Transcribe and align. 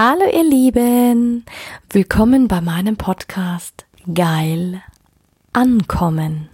Hallo 0.00 0.26
ihr 0.32 0.44
Lieben, 0.44 1.44
willkommen 1.90 2.46
bei 2.46 2.60
meinem 2.60 2.96
Podcast 2.96 3.84
Geil 4.14 4.80
Ankommen. 5.52 6.48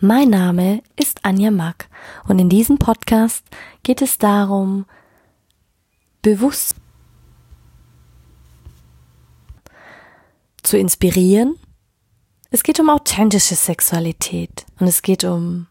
Mein 0.00 0.30
Name 0.30 0.82
ist 0.96 1.22
Anja 1.22 1.50
Mack 1.50 1.90
und 2.28 2.38
in 2.38 2.48
diesem 2.48 2.78
Podcast 2.78 3.44
geht 3.82 4.00
es 4.00 4.16
darum, 4.16 4.86
bewusst 6.22 6.76
zu 10.62 10.78
inspirieren. 10.78 11.58
Es 12.50 12.62
geht 12.62 12.80
um 12.80 12.88
authentische 12.88 13.54
Sexualität 13.54 14.64
und 14.80 14.86
es 14.86 15.02
geht 15.02 15.24
um 15.24 15.66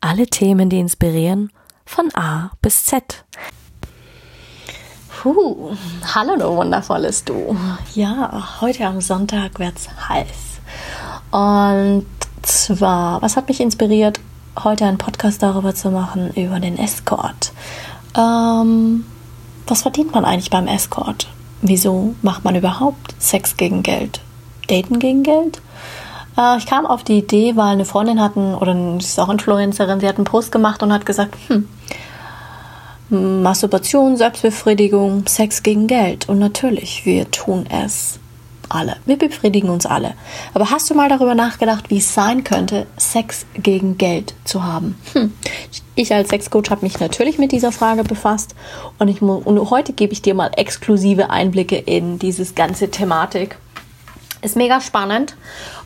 alle 0.00 0.26
Themen, 0.26 0.70
die 0.70 0.80
inspirieren, 0.80 1.52
von 1.84 2.08
A 2.14 2.52
bis 2.62 2.86
Z. 2.86 3.26
Puh, 5.20 5.74
hallo 6.14 6.36
du 6.36 6.44
wundervolles 6.44 7.24
Du. 7.24 7.56
Ja, 7.92 8.60
heute 8.60 8.86
am 8.86 9.00
Sonntag 9.00 9.58
wird's 9.58 9.88
heiß. 10.08 10.60
Und 11.32 12.06
zwar, 12.42 13.20
was 13.20 13.36
hat 13.36 13.48
mich 13.48 13.60
inspiriert, 13.60 14.20
heute 14.62 14.84
einen 14.84 14.96
Podcast 14.96 15.42
darüber 15.42 15.74
zu 15.74 15.90
machen, 15.90 16.30
über 16.36 16.60
den 16.60 16.78
Escort. 16.78 17.52
Ähm, 18.16 19.06
was 19.66 19.82
verdient 19.82 20.14
man 20.14 20.24
eigentlich 20.24 20.50
beim 20.50 20.68
Escort? 20.68 21.26
Wieso 21.62 22.14
macht 22.22 22.44
man 22.44 22.54
überhaupt 22.54 23.16
Sex 23.18 23.56
gegen 23.56 23.82
Geld? 23.82 24.20
Daten 24.68 25.00
gegen 25.00 25.24
Geld? 25.24 25.60
Äh, 26.36 26.58
ich 26.58 26.66
kam 26.66 26.86
auf 26.86 27.02
die 27.02 27.18
Idee, 27.18 27.56
weil 27.56 27.72
eine 27.72 27.86
Freundin 27.86 28.20
hatten, 28.20 28.54
oder 28.54 28.72
sie 28.72 29.06
ist 29.06 29.18
auch 29.18 29.30
Influencerin, 29.30 29.98
sie 29.98 30.06
hat 30.06 30.14
einen 30.14 30.26
Post 30.26 30.52
gemacht 30.52 30.80
und 30.84 30.92
hat 30.92 31.06
gesagt, 31.06 31.34
hm, 31.48 31.68
Masturbation, 33.10 34.16
Selbstbefriedigung, 34.16 35.26
Sex 35.26 35.62
gegen 35.62 35.86
Geld. 35.86 36.28
Und 36.28 36.38
natürlich, 36.38 37.06
wir 37.06 37.30
tun 37.30 37.66
es 37.70 38.20
alle. 38.68 38.96
Wir 39.06 39.16
befriedigen 39.16 39.70
uns 39.70 39.86
alle. 39.86 40.14
Aber 40.52 40.70
hast 40.70 40.90
du 40.90 40.94
mal 40.94 41.08
darüber 41.08 41.34
nachgedacht, 41.34 41.88
wie 41.88 41.98
es 41.98 42.12
sein 42.12 42.44
könnte, 42.44 42.86
Sex 42.98 43.46
gegen 43.54 43.96
Geld 43.96 44.34
zu 44.44 44.64
haben? 44.64 44.98
Hm. 45.14 45.32
Ich 45.94 46.12
als 46.12 46.28
Sexcoach 46.28 46.70
habe 46.70 46.82
mich 46.82 47.00
natürlich 47.00 47.38
mit 47.38 47.52
dieser 47.52 47.72
Frage 47.72 48.04
befasst 48.04 48.54
und, 48.98 49.08
ich, 49.08 49.22
und 49.22 49.70
heute 49.70 49.92
gebe 49.94 50.12
ich 50.12 50.22
dir 50.22 50.34
mal 50.34 50.50
exklusive 50.56 51.30
Einblicke 51.30 51.76
in 51.76 52.18
dieses 52.18 52.54
ganze 52.54 52.90
Thematik. 52.90 53.56
Ist 54.42 54.54
mega 54.54 54.80
spannend 54.80 55.34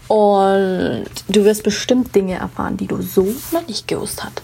und 0.08 1.06
du 1.28 1.44
wirst 1.44 1.62
bestimmt 1.62 2.14
Dinge 2.14 2.34
erfahren, 2.34 2.76
die 2.76 2.86
du 2.86 3.00
so 3.00 3.26
noch 3.52 3.66
nicht 3.66 3.88
gewusst 3.88 4.22
hast 4.22 4.42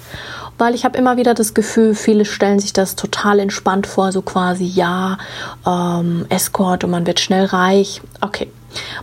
weil 0.58 0.74
ich 0.74 0.84
habe 0.84 0.98
immer 0.98 1.16
wieder 1.16 1.34
das 1.34 1.54
Gefühl, 1.54 1.94
viele 1.94 2.24
stellen 2.24 2.58
sich 2.58 2.72
das 2.72 2.96
total 2.96 3.38
entspannt 3.38 3.86
vor, 3.86 4.12
so 4.12 4.22
quasi, 4.22 4.64
ja, 4.64 5.18
ähm, 5.66 6.26
Escort 6.28 6.84
und 6.84 6.90
man 6.90 7.06
wird 7.06 7.20
schnell 7.20 7.46
reich. 7.46 8.02
Okay. 8.20 8.50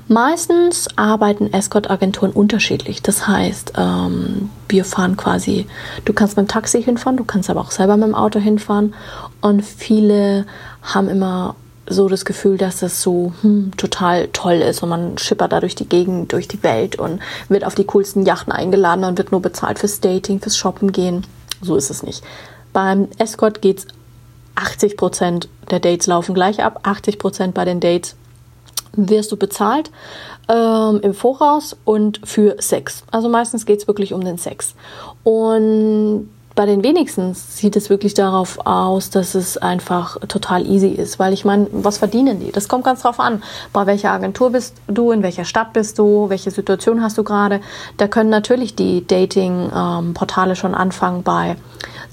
Meistens 0.07 0.87
arbeiten 0.95 1.51
Escort-Agenturen 1.51 2.31
unterschiedlich. 2.31 3.01
Das 3.01 3.27
heißt, 3.27 3.73
ähm, 3.77 4.49
wir 4.69 4.85
fahren 4.85 5.17
quasi, 5.17 5.65
du 6.05 6.13
kannst 6.13 6.37
mit 6.37 6.45
dem 6.45 6.49
Taxi 6.49 6.83
hinfahren, 6.83 7.17
du 7.17 7.23
kannst 7.23 7.49
aber 7.49 7.61
auch 7.61 7.71
selber 7.71 7.97
mit 7.97 8.07
dem 8.07 8.15
Auto 8.15 8.39
hinfahren. 8.39 8.93
Und 9.41 9.63
viele 9.63 10.45
haben 10.83 11.09
immer 11.09 11.55
so 11.87 12.07
das 12.09 12.25
Gefühl, 12.25 12.57
dass 12.57 12.79
das 12.79 13.01
so 13.01 13.33
hm, 13.41 13.71
total 13.77 14.27
toll 14.29 14.55
ist 14.55 14.81
und 14.81 14.89
man 14.89 15.17
schippert 15.17 15.51
da 15.51 15.59
durch 15.59 15.75
die 15.75 15.87
Gegend, 15.87 16.33
durch 16.33 16.47
die 16.47 16.63
Welt 16.63 16.97
und 16.97 17.19
wird 17.49 17.65
auf 17.65 17.75
die 17.75 17.85
coolsten 17.85 18.25
Yachten 18.25 18.51
eingeladen 18.51 19.03
und 19.03 19.17
wird 19.17 19.31
nur 19.31 19.41
bezahlt 19.41 19.79
fürs 19.79 19.99
Dating, 19.99 20.39
fürs 20.39 20.57
Shoppen 20.57 20.91
gehen. 20.91 21.25
So 21.65 21.75
ist 21.75 21.89
es 21.89 22.03
nicht. 22.03 22.23
Beim 22.73 23.07
Escort 23.17 23.61
geht 23.61 23.79
es 23.79 23.87
80% 24.55 25.47
der 25.69 25.79
Dates 25.79 26.07
laufen 26.07 26.35
gleich 26.35 26.63
ab. 26.63 26.81
80% 26.83 27.51
bei 27.51 27.65
den 27.65 27.79
Dates 27.79 28.15
wirst 28.93 29.31
du 29.31 29.37
bezahlt 29.37 29.91
ähm, 30.47 30.99
im 31.01 31.13
Voraus 31.13 31.75
und 31.83 32.21
für 32.23 32.55
Sex. 32.59 33.03
Also 33.11 33.29
meistens 33.29 33.65
geht 33.65 33.81
es 33.81 33.87
wirklich 33.87 34.13
um 34.13 34.23
den 34.23 34.37
Sex. 34.37 34.75
Und 35.23 36.29
bei 36.55 36.65
den 36.65 36.83
wenigsten 36.83 37.33
sieht 37.33 37.75
es 37.75 37.89
wirklich 37.89 38.13
darauf 38.13 38.65
aus, 38.65 39.09
dass 39.09 39.35
es 39.35 39.57
einfach 39.57 40.17
total 40.27 40.65
easy 40.65 40.87
ist. 40.87 41.19
Weil 41.19 41.33
ich 41.33 41.43
meine, 41.43 41.67
was 41.71 41.97
verdienen 41.97 42.39
die? 42.39 42.51
Das 42.51 42.69
kommt 42.69 42.85
ganz 42.85 43.01
drauf 43.01 43.19
an. 43.19 43.43
Bei 43.73 43.85
welcher 43.85 44.11
Agentur 44.11 44.51
bist 44.51 44.75
du, 44.87 45.11
in 45.11 45.21
welcher 45.21 45.43
Stadt 45.43 45.73
bist 45.73 45.99
du, 45.99 46.29
welche 46.29 46.51
Situation 46.51 47.01
hast 47.01 47.17
du 47.17 47.23
gerade. 47.23 47.59
Da 47.97 48.07
können 48.07 48.29
natürlich 48.29 48.75
die 48.75 49.05
Dating-Portale 49.05 50.51
ähm, 50.51 50.55
schon 50.55 50.75
anfangen 50.75 51.23
bei 51.23 51.57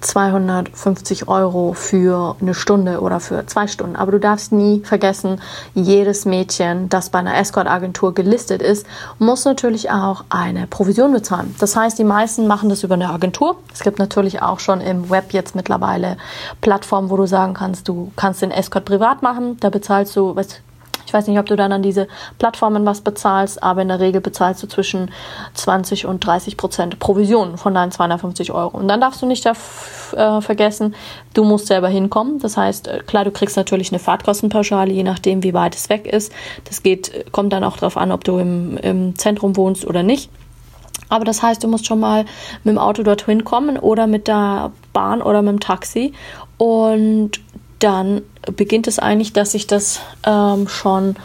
250 0.02 1.28
Euro 1.28 1.72
für 1.72 2.36
eine 2.41 2.54
Stunde 2.54 3.00
oder 3.00 3.20
für 3.20 3.47
zwei 3.47 3.66
Stunden. 3.66 3.97
Aber 3.97 4.12
du 4.12 4.20
darfst 4.20 4.52
nie 4.52 4.82
vergessen, 4.84 5.41
jedes 5.75 6.25
Mädchen, 6.25 6.88
das 6.88 7.10
bei 7.10 7.20
einer 7.20 7.36
Escort-Agentur 7.36 8.14
gelistet 8.14 8.62
ist, 8.62 8.86
muss 9.19 9.44
natürlich 9.44 9.91
auch 9.91 10.25
eine 10.28 10.66
Provision 10.66 11.12
bezahlen. 11.12 11.54
Das 11.58 11.76
heißt, 11.76 11.98
die 11.98 12.04
meisten 12.04 12.47
machen 12.47 12.69
das 12.69 12.82
über 12.82 12.94
eine 12.94 13.10
Agentur. 13.10 13.56
Es 13.72 13.81
gibt 13.81 13.98
natürlich 13.98 14.31
auch 14.41 14.60
schon 14.60 14.81
im 14.81 15.10
Web 15.10 15.32
jetzt 15.32 15.54
mittlerweile 15.54 16.16
Plattformen, 16.60 17.10
wo 17.10 17.16
du 17.16 17.26
sagen 17.26 17.54
kannst, 17.54 17.88
du 17.88 18.12
kannst 18.16 18.41
den 18.41 18.50
Escort 18.50 18.84
privat 18.84 19.22
machen. 19.22 19.56
Da 19.60 19.69
bezahlst 19.69 20.16
du, 20.16 20.37
was 20.37 20.62
ich 21.12 21.15
weiß 21.15 21.26
nicht, 21.26 21.38
ob 21.38 21.44
du 21.44 21.56
dann 21.56 21.72
an 21.72 21.82
diese 21.82 22.09
Plattformen 22.38 22.87
was 22.87 23.03
bezahlst, 23.03 23.62
aber 23.62 23.82
in 23.82 23.88
der 23.88 24.00
Regel 24.00 24.22
bezahlst 24.22 24.62
du 24.62 24.66
zwischen 24.66 25.10
20 25.53 26.06
und 26.06 26.25
30 26.25 26.56
Prozent 26.56 26.98
Provision 27.00 27.59
von 27.59 27.75
deinen 27.75 27.93
250 27.93 28.50
Euro. 28.53 28.78
Und 28.78 28.88
dann 28.88 29.03
darfst 29.03 29.20
du 29.20 29.26
nicht 29.26 29.44
äh, 29.44 30.41
vergessen, 30.41 30.94
du 31.34 31.44
musst 31.44 31.66
selber 31.66 31.88
hinkommen. 31.88 32.38
Das 32.38 32.56
heißt, 32.56 32.88
äh, 32.88 33.00
klar, 33.06 33.25
du 33.25 33.31
kriegst 33.31 33.59
natürlich 33.59 33.93
eine 33.93 33.99
Fahrtkostenpauschale, 33.99 34.91
je 34.91 35.03
nachdem, 35.03 35.43
wie 35.43 35.53
weit 35.53 35.75
es 35.75 35.91
weg 35.91 36.06
ist. 36.06 36.32
Das 36.64 36.82
geht, 36.82 37.31
kommt 37.31 37.53
dann 37.53 37.62
auch 37.62 37.76
darauf 37.76 37.99
an, 37.99 38.10
ob 38.10 38.25
du 38.25 38.38
im, 38.38 38.78
im 38.78 39.19
Zentrum 39.19 39.56
wohnst 39.56 39.87
oder 39.87 40.03
nicht. 40.03 40.31
Aber 41.12 41.26
das 41.26 41.42
heißt, 41.42 41.62
du 41.62 41.68
musst 41.68 41.84
schon 41.84 42.00
mal 42.00 42.24
mit 42.64 42.74
dem 42.74 42.78
Auto 42.78 43.02
dorthin 43.02 43.44
kommen 43.44 43.76
oder 43.76 44.06
mit 44.06 44.28
der 44.28 44.72
Bahn 44.94 45.20
oder 45.20 45.42
mit 45.42 45.52
dem 45.52 45.60
Taxi. 45.60 46.14
Und 46.56 47.32
dann 47.80 48.22
beginnt 48.56 48.86
es 48.86 48.98
eigentlich, 48.98 49.34
dass 49.34 49.52
sich 49.52 49.66
das 49.66 50.00
ähm, 50.24 50.68
schon 50.68 51.16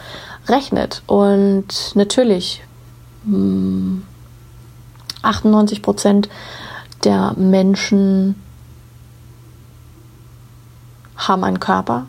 rechnet. 0.46 1.02
Und 1.06 1.68
natürlich, 1.94 2.62
mh, 3.24 3.32
hm, 3.32 4.02
98 5.22 5.80
Prozent 5.80 6.28
der 7.04 7.32
Menschen 7.38 8.34
haben 11.16 11.44
einen 11.44 11.60
Körper 11.60 12.08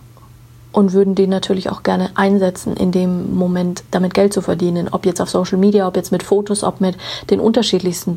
und 0.79 0.94
würden 0.94 1.13
den 1.13 1.29
natürlich 1.29 1.69
auch 1.69 1.84
gerne 1.84 2.09
einsetzen, 2.16 2.78
in 2.78 2.94
dem 2.94 3.35
Moment 3.35 3.84
damit 3.91 4.13
Geld 4.13 4.31
zu 4.31 4.41
verdienen. 4.41 4.88
Ob 4.90 5.06
jetzt 5.06 5.19
auf 5.19 5.29
Social 5.29 5.57
Media, 5.57 5.85
ob 5.85 5.97
jetzt 5.97 6.13
mit 6.13 6.23
Fotos, 6.23 6.63
ob 6.63 6.79
mit 6.79 6.95
den 7.29 7.41
unterschiedlichsten 7.41 8.16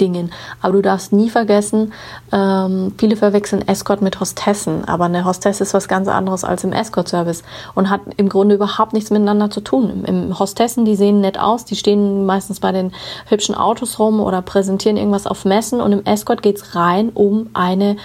Dingen. 0.00 0.32
Aber 0.62 0.74
du 0.74 0.82
darfst 0.82 1.12
nie 1.12 1.30
vergessen, 1.30 1.92
ähm, 2.32 2.92
viele 2.98 3.16
verwechseln 3.16 3.66
Escort 3.66 4.02
mit 4.02 4.20
Hostessen, 4.20 4.84
aber 4.86 5.04
eine 5.04 5.24
Hostess 5.24 5.60
ist 5.60 5.74
was 5.74 5.88
ganz 5.88 6.08
anderes 6.08 6.44
als 6.44 6.64
im 6.64 6.72
Escort-Service 6.72 7.42
und 7.74 7.90
hat 7.90 8.00
im 8.16 8.28
Grunde 8.28 8.54
überhaupt 8.54 8.92
nichts 8.92 9.10
miteinander 9.10 9.50
zu 9.50 9.60
tun. 9.60 10.04
Im 10.06 10.38
Hostessen, 10.38 10.84
die 10.84 10.96
sehen 10.96 11.20
nett 11.20 11.38
aus, 11.38 11.64
die 11.64 11.76
stehen 11.76 12.26
meistens 12.26 12.60
bei 12.60 12.72
den 12.72 12.92
hübschen 13.26 13.54
Autos 13.54 13.98
rum 13.98 14.20
oder 14.20 14.42
präsentieren 14.42 14.96
irgendwas 14.96 15.26
auf 15.26 15.44
Messen 15.44 15.80
und 15.80 15.92
im 15.92 16.04
Escort 16.04 16.42
geht 16.42 16.56
es 16.56 16.74
rein 16.74 17.10
um 17.10 17.50
eine 17.52 17.96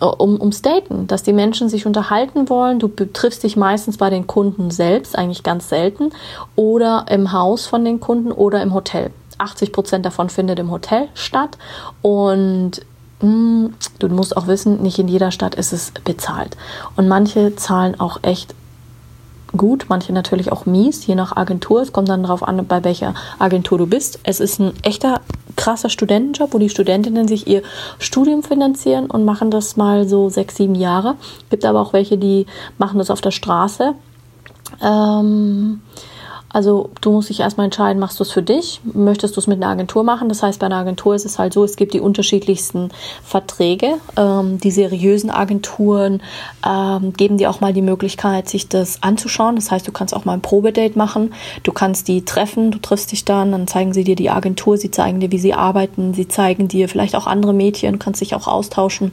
um, 0.00 0.40
ums 0.40 0.62
Daten, 0.62 1.06
dass 1.06 1.22
die 1.22 1.32
Menschen 1.32 1.68
sich 1.68 1.86
unterhalten 1.86 2.48
wollen. 2.48 2.78
Du 2.78 2.88
triffst 2.88 3.44
dich 3.44 3.56
meistens 3.56 3.98
bei 3.98 4.10
den 4.10 4.26
Kunden 4.26 4.70
selbst, 4.70 5.16
eigentlich 5.16 5.42
ganz 5.42 5.68
selten, 5.68 6.10
oder 6.56 7.06
im 7.08 7.32
Haus 7.32 7.66
von 7.66 7.84
den 7.84 8.00
Kunden 8.00 8.32
oder 8.32 8.62
im 8.62 8.74
Hotel. 8.74 9.12
80 9.42 9.72
Prozent 9.72 10.06
davon 10.06 10.30
findet 10.30 10.58
im 10.58 10.70
Hotel 10.70 11.08
statt 11.14 11.58
und 12.00 12.80
mh, 13.20 13.28
hm, 13.28 13.74
du 13.98 14.08
musst 14.08 14.36
auch 14.36 14.46
wissen, 14.46 14.82
nicht 14.82 14.98
in 14.98 15.08
jeder 15.08 15.30
Stadt 15.30 15.54
ist 15.54 15.72
es 15.72 15.92
bezahlt. 16.04 16.56
Und 16.96 17.08
manche 17.08 17.54
zahlen 17.56 17.98
auch 18.00 18.20
echt 18.22 18.54
gut, 19.56 19.86
manche 19.88 20.12
natürlich 20.12 20.50
auch 20.50 20.66
mies, 20.66 21.06
je 21.06 21.14
nach 21.14 21.36
Agentur. 21.36 21.82
Es 21.82 21.92
kommt 21.92 22.08
dann 22.08 22.22
darauf 22.22 22.42
an, 22.42 22.66
bei 22.66 22.82
welcher 22.84 23.14
Agentur 23.38 23.78
du 23.78 23.86
bist. 23.86 24.18
Es 24.22 24.40
ist 24.40 24.58
ein 24.58 24.72
echter 24.82 25.20
krasser 25.56 25.90
Studentenjob, 25.90 26.54
wo 26.54 26.58
die 26.58 26.70
Studentinnen 26.70 27.28
sich 27.28 27.46
ihr 27.46 27.62
Studium 27.98 28.42
finanzieren 28.42 29.06
und 29.06 29.24
machen 29.24 29.50
das 29.50 29.76
mal 29.76 30.08
so 30.08 30.30
sechs, 30.30 30.56
sieben 30.56 30.74
Jahre. 30.74 31.16
Gibt 31.50 31.64
aber 31.64 31.80
auch 31.80 31.92
welche, 31.92 32.16
die 32.16 32.46
machen 32.78 32.98
das 32.98 33.10
auf 33.10 33.20
der 33.20 33.30
Straße. 33.30 33.94
Ähm, 34.82 35.82
Also 36.52 36.90
du 37.00 37.12
musst 37.12 37.30
dich 37.30 37.40
erstmal 37.40 37.64
entscheiden, 37.64 37.98
machst 37.98 38.20
du 38.20 38.24
es 38.24 38.30
für 38.30 38.42
dich? 38.42 38.80
Möchtest 38.84 39.36
du 39.36 39.40
es 39.40 39.46
mit 39.46 39.56
einer 39.56 39.72
Agentur 39.72 40.04
machen? 40.04 40.28
Das 40.28 40.42
heißt, 40.42 40.60
bei 40.60 40.66
einer 40.66 40.76
Agentur 40.76 41.14
ist 41.14 41.24
es 41.24 41.38
halt 41.38 41.52
so, 41.52 41.64
es 41.64 41.76
gibt 41.76 41.94
die 41.94 42.00
unterschiedlichsten 42.00 42.90
Verträge. 43.24 43.94
Ähm, 44.16 44.58
die 44.58 44.70
seriösen 44.70 45.30
Agenturen 45.30 46.22
ähm, 46.66 47.12
geben 47.14 47.38
dir 47.38 47.50
auch 47.50 47.60
mal 47.60 47.72
die 47.72 47.82
Möglichkeit, 47.82 48.48
sich 48.48 48.68
das 48.68 49.02
anzuschauen. 49.02 49.56
Das 49.56 49.70
heißt, 49.70 49.88
du 49.88 49.92
kannst 49.92 50.14
auch 50.14 50.24
mal 50.24 50.34
ein 50.34 50.42
Probedate 50.42 50.98
machen. 50.98 51.32
Du 51.62 51.72
kannst 51.72 52.08
die 52.08 52.24
treffen, 52.24 52.70
du 52.70 52.78
triffst 52.78 53.12
dich 53.12 53.24
dann, 53.24 53.52
dann 53.52 53.66
zeigen 53.66 53.94
sie 53.94 54.04
dir 54.04 54.16
die 54.16 54.30
Agentur, 54.30 54.76
sie 54.76 54.90
zeigen 54.90 55.20
dir, 55.20 55.32
wie 55.32 55.38
sie 55.38 55.54
arbeiten, 55.54 56.12
sie 56.14 56.28
zeigen 56.28 56.68
dir 56.68 56.88
vielleicht 56.88 57.16
auch 57.16 57.26
andere 57.26 57.54
Mädchen, 57.54 57.98
kannst 57.98 58.20
dich 58.20 58.34
auch 58.34 58.46
austauschen. 58.46 59.12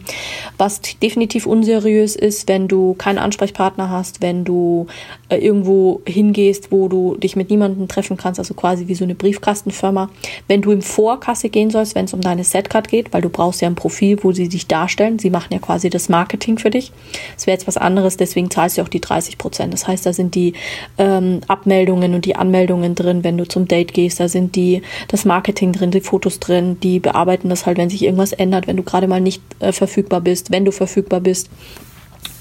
Was 0.58 0.82
definitiv 1.02 1.46
unseriös 1.46 2.16
ist, 2.16 2.48
wenn 2.50 2.68
du 2.68 2.96
keinen 2.96 3.18
Ansprechpartner 3.18 3.90
hast, 3.90 4.22
wenn 4.22 4.44
du 4.44 4.88
äh, 5.30 5.38
irgendwo 5.38 6.02
hingehst, 6.06 6.72
wo 6.72 6.88
du 6.88 7.16
dich 7.16 7.29
mit 7.36 7.50
niemandem 7.50 7.88
treffen 7.88 8.18
kannst, 8.18 8.40
also 8.40 8.54
quasi 8.54 8.88
wie 8.88 8.96
so 8.96 9.04
eine 9.04 9.16
Briefkastenfirma. 9.16 10.10
Wenn 10.48 10.62
du 10.62 10.72
im 10.72 10.82
Vorkasse 10.82 11.50
gehen 11.50 11.70
sollst, 11.70 11.96
wenn 11.96 12.06
es 12.06 12.14
um 12.14 12.22
deine 12.22 12.44
Setcard 12.44 12.88
geht, 12.88 13.14
weil 13.14 13.22
du 13.22 13.30
brauchst 13.30 13.62
ja 13.62 13.68
ein 13.68 13.76
Profil, 13.76 14.18
wo 14.22 14.32
sie 14.32 14.50
dich 14.50 14.68
darstellen. 14.68 15.20
Sie 15.20 15.30
machen 15.30 15.52
ja 15.52 15.60
quasi 15.60 15.90
das 15.90 16.10
Marketing 16.10 16.58
für 16.58 16.70
dich. 16.70 16.92
Das 17.36 17.48
wäre 17.48 17.56
jetzt 17.56 17.68
was 17.68 17.78
anderes, 17.78 18.18
deswegen 18.18 18.50
zahlst 18.50 18.78
du 18.78 18.82
auch 18.82 18.88
die 18.88 19.02
30 19.02 19.38
Prozent. 19.38 19.74
Das 19.74 19.88
heißt, 19.88 20.06
da 20.06 20.14
sind 20.14 20.36
die 20.36 20.54
ähm, 20.98 21.42
Abmeldungen 21.48 22.16
und 22.16 22.26
die 22.26 22.36
Anmeldungen 22.36 22.96
drin, 22.96 23.24
wenn 23.24 23.38
du 23.38 23.48
zum 23.48 23.68
Date 23.68 23.94
gehst. 23.94 24.20
Da 24.20 24.28
sind 24.28 24.56
die 24.56 24.82
das 25.08 25.26
Marketing 25.26 25.74
drin, 25.74 25.92
die 25.92 26.02
Fotos 26.02 26.40
drin. 26.40 26.80
Die 26.82 27.00
bearbeiten 27.00 27.50
das 27.50 27.66
halt, 27.66 27.78
wenn 27.78 27.90
sich 27.90 28.04
irgendwas 28.04 28.34
ändert, 28.34 28.68
wenn 28.68 28.78
du 28.78 28.84
gerade 28.84 29.08
mal 29.08 29.22
nicht 29.22 29.42
äh, 29.60 29.72
verfügbar 29.72 30.22
bist, 30.22 30.52
wenn 30.52 30.66
du 30.66 30.72
verfügbar 30.72 31.20
bist. 31.20 31.50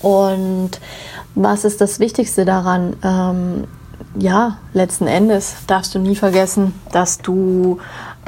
Und 0.01 0.71
was 1.35 1.65
ist 1.65 1.81
das 1.81 2.01
Wichtigste 2.01 2.45
daran? 2.45 2.97
Ähm, 3.03 3.65
ja, 4.19 4.59
letzten 4.73 5.07
Endes 5.07 5.57
darfst 5.67 5.95
du 5.95 5.99
nie 5.99 6.17
vergessen, 6.17 6.75
dass 6.93 7.19
du 7.19 7.79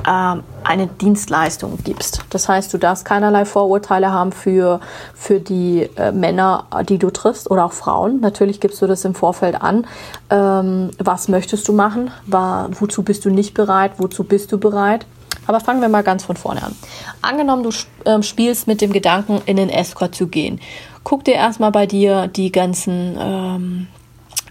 ähm, 0.06 0.42
eine 0.64 0.86
Dienstleistung 0.86 1.78
gibst. 1.82 2.24
Das 2.30 2.48
heißt, 2.48 2.72
du 2.72 2.78
darfst 2.78 3.04
keinerlei 3.04 3.44
Vorurteile 3.44 4.12
haben 4.12 4.32
für, 4.32 4.80
für 5.14 5.40
die 5.40 5.88
äh, 5.96 6.12
Männer, 6.12 6.66
die 6.88 6.98
du 6.98 7.10
triffst 7.10 7.50
oder 7.50 7.64
auch 7.64 7.72
Frauen. 7.72 8.20
Natürlich 8.20 8.60
gibst 8.60 8.80
du 8.82 8.86
das 8.86 9.04
im 9.04 9.14
Vorfeld 9.14 9.60
an. 9.60 9.86
Ähm, 10.30 10.90
was 10.98 11.28
möchtest 11.28 11.66
du 11.68 11.72
machen? 11.72 12.10
War, 12.26 12.68
wozu 12.80 13.02
bist 13.02 13.24
du 13.24 13.30
nicht 13.30 13.54
bereit? 13.54 13.92
Wozu 13.98 14.24
bist 14.24 14.52
du 14.52 14.58
bereit? 14.58 15.06
Aber 15.46 15.60
fangen 15.60 15.80
wir 15.80 15.88
mal 15.88 16.02
ganz 16.02 16.24
von 16.24 16.36
vorne 16.36 16.62
an. 16.62 16.76
Angenommen, 17.22 17.64
du 17.64 17.70
äh, 18.08 18.22
spielst 18.22 18.66
mit 18.66 18.80
dem 18.80 18.92
Gedanken, 18.92 19.40
in 19.46 19.56
den 19.56 19.68
Escort 19.68 20.14
zu 20.14 20.28
gehen. 20.28 20.60
Guck 21.02 21.24
dir 21.24 21.34
erstmal 21.34 21.72
bei 21.72 21.86
dir 21.86 22.28
die 22.28 22.52
ganzen 22.52 23.16
ähm, 23.18 23.86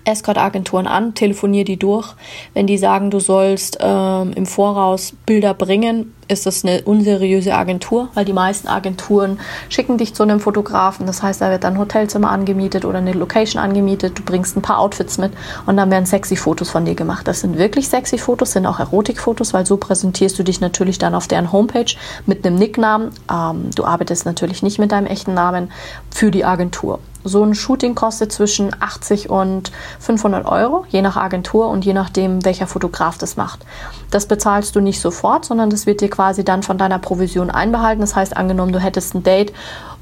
Escort-Agenturen 0.06 0.88
an, 0.88 1.14
telefonier 1.14 1.64
die 1.66 1.78
durch. 1.78 2.16
Wenn 2.54 2.68
die 2.68 2.78
sagen, 2.78 3.12
du 3.12 3.20
sollst 3.20 3.78
ähm, 3.82 4.34
im 4.36 4.46
Voraus 4.46 5.14
Bilder 5.26 5.54
bringen, 5.54 6.14
ist 6.30 6.46
das 6.46 6.64
eine 6.64 6.84
unseriöse 6.84 7.56
Agentur, 7.56 8.10
weil 8.14 8.24
die 8.24 8.34
meisten 8.34 8.68
Agenturen 8.68 9.40
schicken 9.68 9.98
dich 9.98 10.14
zu 10.14 10.24
einem 10.24 10.40
Fotografen. 10.40 11.08
Das 11.08 11.24
heißt, 11.24 11.42
da 11.42 11.50
wird 11.50 11.64
dann 11.64 11.74
ein 11.74 11.80
Hotelzimmer 11.80 12.30
angemietet 12.30 12.86
oder 12.86 13.00
eine 13.00 13.14
Location 13.14 13.62
angemietet. 13.62 14.18
Du 14.18 14.24
bringst 14.24 14.56
ein 14.56 14.62
paar 14.62 14.80
Outfits 14.80 15.18
mit 15.18 15.34
und 15.66 15.76
dann 15.76 15.90
werden 15.90 16.06
sexy 16.06 16.36
Fotos 16.36 16.70
von 16.70 16.86
dir 16.86 16.96
gemacht. 16.96 17.28
Das 17.28 17.42
sind 17.42 17.58
wirklich 17.58 17.90
sexy 17.90 18.18
Fotos, 18.18 18.52
sind 18.52 18.68
auch 18.68 18.80
Erotikfotos, 18.80 19.54
weil 19.54 19.66
so 19.66 19.78
präsentierst 19.78 20.38
du 20.38 20.44
dich 20.44 20.62
natürlich 20.62 21.00
dann 21.00 21.16
auf 21.16 21.28
deren 21.28 21.52
Homepage 21.52 21.94
mit 22.28 22.46
einem 22.46 22.56
Nicknamen. 22.58 23.10
Ähm, 23.32 23.72
du 23.76 23.86
arbeitest 23.86 24.26
natürlich 24.26 24.62
nicht 24.62 24.78
mit 24.78 24.92
deinem 24.92 25.08
echten 25.08 25.34
Namen 25.34 25.72
für 26.12 26.30
die 26.30 26.46
Agentur. 26.46 27.00
So 27.24 27.44
ein 27.44 27.54
Shooting 27.54 27.96
kostet 27.96 28.32
zwischen 28.32 28.72
80 28.80 29.30
und 29.30 29.72
500 30.00 30.46
Euro, 30.46 30.86
je 30.90 31.02
nach 31.02 31.18
Agentur 31.18 31.68
und 31.68 31.84
je 31.84 31.94
nachdem, 31.94 32.46
welcher 32.46 32.68
Fotograf 32.68 33.18
das 33.18 33.36
macht. 33.36 33.66
Das 34.10 34.26
bezahlst 34.26 34.76
du 34.76 34.80
nicht 34.80 35.02
sofort, 35.02 35.46
sondern 35.46 35.70
das 35.70 35.86
wird 35.86 36.02
dir 36.02 36.10
quasi 36.10 36.46
dann 36.46 36.64
von 36.64 36.78
deiner 36.78 37.00
Provision 37.00 37.50
einbehalten. 37.50 38.02
Das 38.02 38.16
heißt, 38.16 38.38
angenommen, 38.38 38.72
du 38.72 38.80
hättest 38.80 39.16
ein 39.16 39.24
Date 39.24 39.54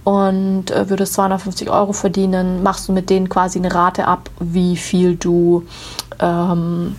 und 0.04 0.72
äh, 0.72 0.90
würdest 0.90 1.14
250 1.16 1.70
Euro 1.70 1.92
verdienen, 1.92 2.64
machst 2.64 2.88
du 2.88 2.94
mit 2.94 3.10
denen 3.10 3.30
quasi 3.30 3.60
eine 3.60 3.74
Rate 3.74 4.08
ab, 4.08 4.30
wie 4.40 4.78
viel 4.78 5.16
du 5.16 5.66
ähm, 6.20 6.96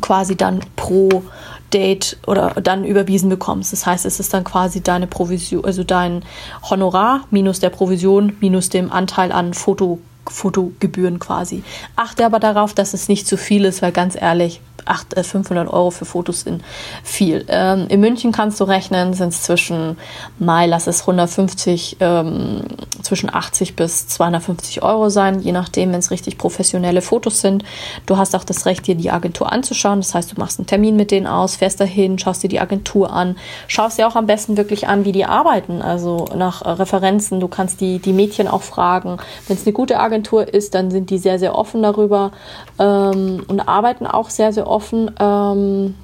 quasi 0.00 0.36
dann 0.36 0.60
pro 0.76 1.22
Date 1.72 2.16
oder 2.26 2.50
dann 2.62 2.84
überwiesen 2.84 3.28
bekommst. 3.28 3.72
Das 3.72 3.86
heißt, 3.86 4.06
es 4.06 4.20
ist 4.20 4.32
dann 4.32 4.44
quasi 4.44 4.82
deine 4.82 5.06
Provision, 5.06 5.64
also 5.64 5.84
dein 5.84 6.24
Honorar 6.68 7.24
minus 7.30 7.60
der 7.60 7.70
Provision 7.70 8.36
minus 8.40 8.68
dem 8.68 8.92
Anteil 8.92 9.32
an 9.32 9.54
Foto, 9.54 9.98
Fotogebühren 10.30 11.18
quasi. 11.18 11.62
Achte 11.94 12.24
aber 12.24 12.40
darauf, 12.40 12.74
dass 12.74 12.94
es 12.94 13.08
nicht 13.08 13.26
zu 13.26 13.36
viel 13.36 13.64
ist, 13.64 13.82
weil 13.82 13.92
ganz 13.92 14.16
ehrlich, 14.20 14.60
8, 14.86 15.26
500 15.26 15.66
äh, 15.66 15.70
Euro 15.70 15.90
für 15.90 16.04
Fotos 16.04 16.42
sind 16.42 16.62
viel. 17.02 17.44
Ähm, 17.48 17.86
in 17.88 18.00
München 18.00 18.32
kannst 18.32 18.60
du 18.60 18.64
rechnen, 18.64 19.14
sind 19.14 19.28
es 19.28 19.42
zwischen, 19.42 19.96
Mai, 20.38 20.66
lass 20.66 20.86
es 20.86 21.02
150, 21.02 21.98
ähm, 22.00 22.62
zwischen 23.02 23.32
80 23.32 23.76
bis 23.76 24.08
250 24.08 24.82
Euro 24.82 25.08
sein, 25.08 25.40
je 25.40 25.52
nachdem, 25.52 25.92
wenn 25.92 25.98
es 25.98 26.10
richtig 26.10 26.38
professionelle 26.38 27.02
Fotos 27.02 27.40
sind. 27.40 27.64
Du 28.06 28.16
hast 28.16 28.34
auch 28.34 28.44
das 28.44 28.66
Recht, 28.66 28.86
dir 28.86 28.94
die 28.94 29.10
Agentur 29.10 29.52
anzuschauen. 29.52 30.00
Das 30.00 30.14
heißt, 30.14 30.32
du 30.32 30.40
machst 30.40 30.58
einen 30.58 30.66
Termin 30.66 30.96
mit 30.96 31.10
denen 31.10 31.26
aus, 31.26 31.56
fährst 31.56 31.80
dahin, 31.80 32.18
schaust 32.18 32.42
dir 32.42 32.48
die 32.48 32.60
Agentur 32.60 33.12
an, 33.12 33.36
schaust 33.68 33.98
dir 33.98 34.06
auch 34.08 34.16
am 34.16 34.26
besten 34.26 34.56
wirklich 34.56 34.88
an, 34.88 35.04
wie 35.04 35.12
die 35.12 35.24
arbeiten, 35.24 35.82
also 35.82 36.26
nach 36.36 36.62
äh, 36.62 36.70
Referenzen. 36.70 37.40
Du 37.40 37.48
kannst 37.48 37.80
die, 37.80 37.98
die 37.98 38.12
Mädchen 38.12 38.48
auch 38.48 38.62
fragen. 38.62 39.18
Wenn 39.46 39.56
es 39.56 39.64
eine 39.64 39.72
gute 39.72 39.98
Agentur 39.98 40.15
ist, 40.48 40.74
dann 40.74 40.90
sind 40.90 41.10
die 41.10 41.18
sehr, 41.18 41.38
sehr 41.38 41.54
offen 41.54 41.82
darüber 41.82 42.32
ähm, 42.78 43.44
und 43.48 43.60
arbeiten 43.60 44.06
auch 44.06 44.30
sehr, 44.30 44.52
sehr 44.52 44.66
offen 44.66 45.10
ähm, 45.18 45.94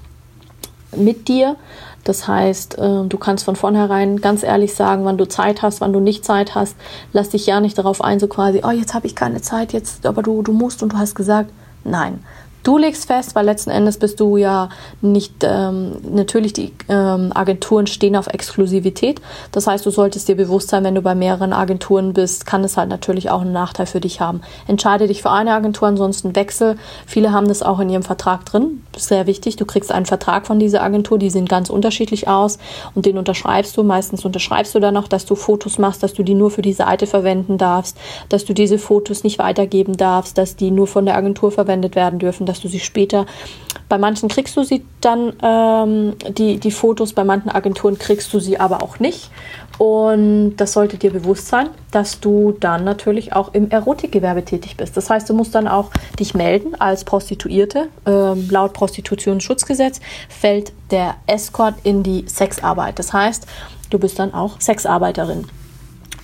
mit 0.97 1.29
dir. 1.29 1.57
Das 2.05 2.27
heißt, 2.27 2.79
äh, 2.79 3.05
du 3.05 3.19
kannst 3.19 3.45
von 3.45 3.57
vornherein 3.57 4.21
ganz 4.21 4.43
ehrlich 4.43 4.75
sagen, 4.75 5.05
wann 5.05 5.19
du 5.19 5.29
Zeit 5.29 5.63
hast, 5.63 5.81
wann 5.81 5.93
du 5.93 6.01
nicht 6.01 6.25
Zeit 6.25 6.55
hast. 6.55 6.77
Lass 7.13 7.29
dich 7.31 7.47
ja 7.47 7.61
nicht 7.61 7.79
darauf 7.79 8.03
ein, 8.03 8.19
so 8.19 8.27
quasi, 8.27 8.63
oh, 8.65 8.71
jetzt 8.71 8.95
habe 8.95 9.07
ich 9.07 9.15
keine 9.15 9.41
Zeit, 9.41 9.73
jetzt, 9.73 10.05
aber 10.05 10.23
du, 10.23 10.43
du 10.43 10.53
musst 10.53 10.83
und 10.83 10.93
du 10.93 10.99
hast 10.99 11.15
gesagt, 11.15 11.51
nein. 11.85 12.25
Du 12.63 12.79
legst 12.79 13.07
fest, 13.07 13.35
weil 13.35 13.45
letzten 13.45 13.71
Endes 13.71 13.99
bist 13.99 14.21
du 14.21 14.37
ja 14.37 14.69
nicht, 15.01 15.33
ähm, 15.43 15.97
natürlich 16.15 16.53
die 16.53 16.73
ähm, 16.89 17.33
Agenturen 17.35 17.89
stehen 17.89 18.15
auf 18.15 18.29
Exklusivität. 18.29 19.21
Das 19.51 19.67
heißt, 19.67 19.85
du 19.85 19.91
solltest 19.91 20.29
dir 20.29 20.37
bewusst 20.37 20.69
sein, 20.69 20.85
wenn 20.85 20.95
du 20.95 21.03
bei 21.03 21.17
mehreren 21.17 21.53
Agenturen 21.53 22.13
bist, 22.13 22.47
kann 22.47 22.63
es 22.63 22.77
halt 22.77 22.89
natürlich 22.89 23.31
auch 23.31 23.41
einen 23.41 23.53
Nachteil 23.53 23.87
für 23.87 24.01
dich 24.01 24.21
haben. 24.21 24.43
Entscheide 24.69 25.09
dich 25.09 25.23
für 25.23 25.31
eine 25.31 25.55
Agentur, 25.55 25.89
ansonsten 25.89 26.37
wechsel. 26.37 26.77
Viele 27.05 27.33
haben 27.33 27.49
das 27.49 27.65
auch 27.65 27.81
in 27.81 27.91
ihrem 27.91 28.05
Vertrag 28.05 28.45
drin. 28.45 28.85
Sehr 28.97 29.27
wichtig. 29.27 29.57
Du 29.57 29.65
kriegst 29.65 29.91
einen 29.91 30.07
Vertrag 30.07 30.47
von 30.47 30.61
dieser 30.61 30.85
Agentur, 30.85 31.19
die 31.19 31.31
sehen 31.31 31.47
ganz 31.47 31.69
unterschiedlich 31.69 32.29
aus 32.29 32.59
und 32.95 33.07
den 33.07 33.19
unterschreibst 33.19 33.77
du. 33.77 33.83
Meistens 33.83 34.25
unterschreibst 34.25 34.73
du 34.77 34.79
dann 34.79 34.95
noch, 34.95 35.09
dass 35.09 35.27
du 35.27 35.35
Fotos 35.35 35.79
machst, 35.79 36.05
dass 36.05 36.15
du 36.15 36.23
die 36.23 36.35
nur 36.35 36.53
für 36.53 36.63
die 36.63 36.73
Seite 36.73 37.09
verwenden 37.09 37.59
darfst, 37.59 37.97
dass 38.29 38.45
du 38.45 38.53
diese 38.53 38.79
Fotos 38.79 39.25
nicht 39.25 39.41
weitergeben 39.41 39.97
darfst, 39.97 40.39
dass 40.39 40.55
die 40.55 40.71
nur 40.71 40.87
von 40.87 41.07
der 41.07 41.17
Agentur 41.17 41.51
verwendet 41.51 41.97
werden 41.97 42.21
dürfen 42.21 42.47
dass 42.53 42.61
du 42.61 42.69
sie 42.69 42.81
später, 42.81 43.25
bei 43.89 43.97
manchen 43.97 44.29
kriegst 44.29 44.57
du 44.59 44.63
sie 44.63 44.85
dann, 45.01 45.33
ähm, 45.43 46.15
die, 46.37 46.59
die 46.59 46.71
Fotos, 46.71 47.15
bei 47.15 47.25
manchen 47.25 47.51
Agenturen 47.51 47.99
kriegst 47.99 48.33
du 48.35 48.41
sie 48.41 48.61
aber 48.61 48.83
auch 48.83 48.99
nicht. 49.01 49.31
Und 49.79 50.57
das 50.57 50.75
sollte 50.75 50.99
dir 50.99 51.11
bewusst 51.11 51.49
sein, 51.49 51.71
dass 51.91 52.21
du 52.21 52.53
dann 52.61 52.85
natürlich 52.85 53.33
auch 53.33 53.55
im 53.55 53.71
Erotikgewerbe 53.71 54.45
tätig 54.45 54.77
bist. 54.77 54.97
Das 54.97 55.09
heißt, 55.09 55.29
du 55.31 55.35
musst 55.35 55.55
dann 55.55 55.67
auch 55.67 55.91
dich 56.21 56.35
melden 56.35 56.75
als 56.79 57.05
Prostituierte. 57.05 57.89
Ähm, 58.05 58.49
laut 58.51 58.75
Prostitutionsschutzgesetz 58.75 60.01
fällt 60.29 60.73
der 60.91 61.15
Escort 61.27 61.77
in 61.85 62.03
die 62.03 62.25
Sexarbeit. 62.29 62.99
Das 62.99 63.15
heißt, 63.15 63.47
du 63.89 63.99
bist 63.99 64.19
dann 64.19 64.35
auch 64.35 64.61
Sexarbeiterin. 64.61 65.47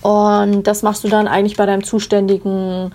Und 0.02 0.64
das 0.64 0.82
machst 0.82 1.02
du 1.04 1.08
dann 1.08 1.26
eigentlich 1.26 1.56
bei 1.56 1.66
deinem 1.66 1.85
zuständigen 1.85 2.92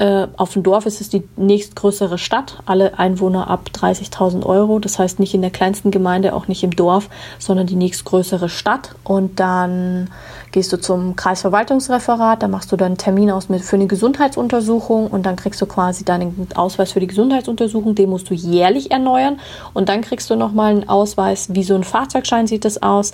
äh, 0.00 0.28
auf 0.38 0.54
dem 0.54 0.62
Dorf 0.62 0.86
ist 0.86 1.02
es 1.02 1.10
die 1.10 1.28
nächstgrößere 1.36 2.16
Stadt, 2.16 2.62
alle 2.64 2.98
Einwohner 2.98 3.48
ab 3.48 3.68
30.000 3.74 4.46
Euro. 4.46 4.78
Das 4.78 4.98
heißt 4.98 5.20
nicht 5.20 5.34
in 5.34 5.42
der 5.42 5.50
kleinsten 5.50 5.90
Gemeinde, 5.90 6.32
auch 6.32 6.48
nicht 6.48 6.64
im 6.64 6.70
Dorf, 6.70 7.10
sondern 7.38 7.66
die 7.66 7.76
nächstgrößere 7.76 8.48
Stadt. 8.48 8.94
Und 9.04 9.40
dann 9.40 10.08
gehst 10.52 10.72
du 10.72 10.80
zum 10.80 11.16
Kreisverwaltungsreferat, 11.16 12.42
da 12.42 12.48
machst 12.48 12.72
du 12.72 12.76
dann 12.76 12.86
einen 12.86 12.98
Termin 12.98 13.30
aus 13.30 13.48
mit, 13.48 13.62
für 13.62 13.76
eine 13.76 13.86
Gesundheitsuntersuchung 13.86 15.06
und 15.06 15.24
dann 15.24 15.36
kriegst 15.36 15.60
du 15.60 15.66
quasi 15.66 16.04
deinen 16.04 16.48
Ausweis 16.54 16.92
für 16.92 17.00
die 17.00 17.06
Gesundheitsuntersuchung, 17.06 17.94
den 17.94 18.10
musst 18.10 18.30
du 18.30 18.34
jährlich 18.34 18.90
erneuern 18.90 19.38
und 19.74 19.88
dann 19.88 20.00
kriegst 20.00 20.28
du 20.30 20.36
nochmal 20.36 20.72
einen 20.72 20.88
Ausweis, 20.88 21.48
wie 21.52 21.62
so 21.62 21.74
ein 21.74 21.84
Fahrzeugschein 21.84 22.46
sieht 22.46 22.64
das 22.64 22.82
aus. 22.82 23.12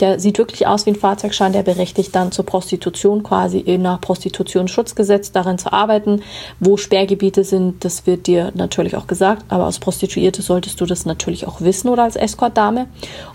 Der 0.00 0.18
sieht 0.20 0.38
wirklich 0.38 0.66
aus 0.66 0.86
wie 0.86 0.90
ein 0.90 0.96
Fahrzeugschein, 0.96 1.52
der 1.52 1.62
berechtigt 1.62 2.14
dann 2.14 2.32
zur 2.32 2.46
Prostitution 2.46 3.22
quasi 3.22 3.64
nach 3.78 4.00
Prostitutionsschutzgesetz 4.00 5.32
darin 5.32 5.58
zu 5.58 5.72
arbeiten. 5.72 6.22
Wo 6.60 6.76
Sperrgebiete 6.76 7.44
sind, 7.44 7.84
das 7.84 8.06
wird 8.06 8.26
dir 8.26 8.52
natürlich 8.54 8.96
auch 8.96 9.06
gesagt, 9.06 9.44
aber 9.48 9.64
als 9.64 9.78
Prostituierte 9.78 10.42
solltest 10.42 10.80
du 10.80 10.86
das 10.86 11.06
natürlich 11.06 11.46
auch 11.46 11.60
wissen 11.60 11.88
oder 11.88 12.04
als 12.04 12.16
Escortdame. 12.16 12.86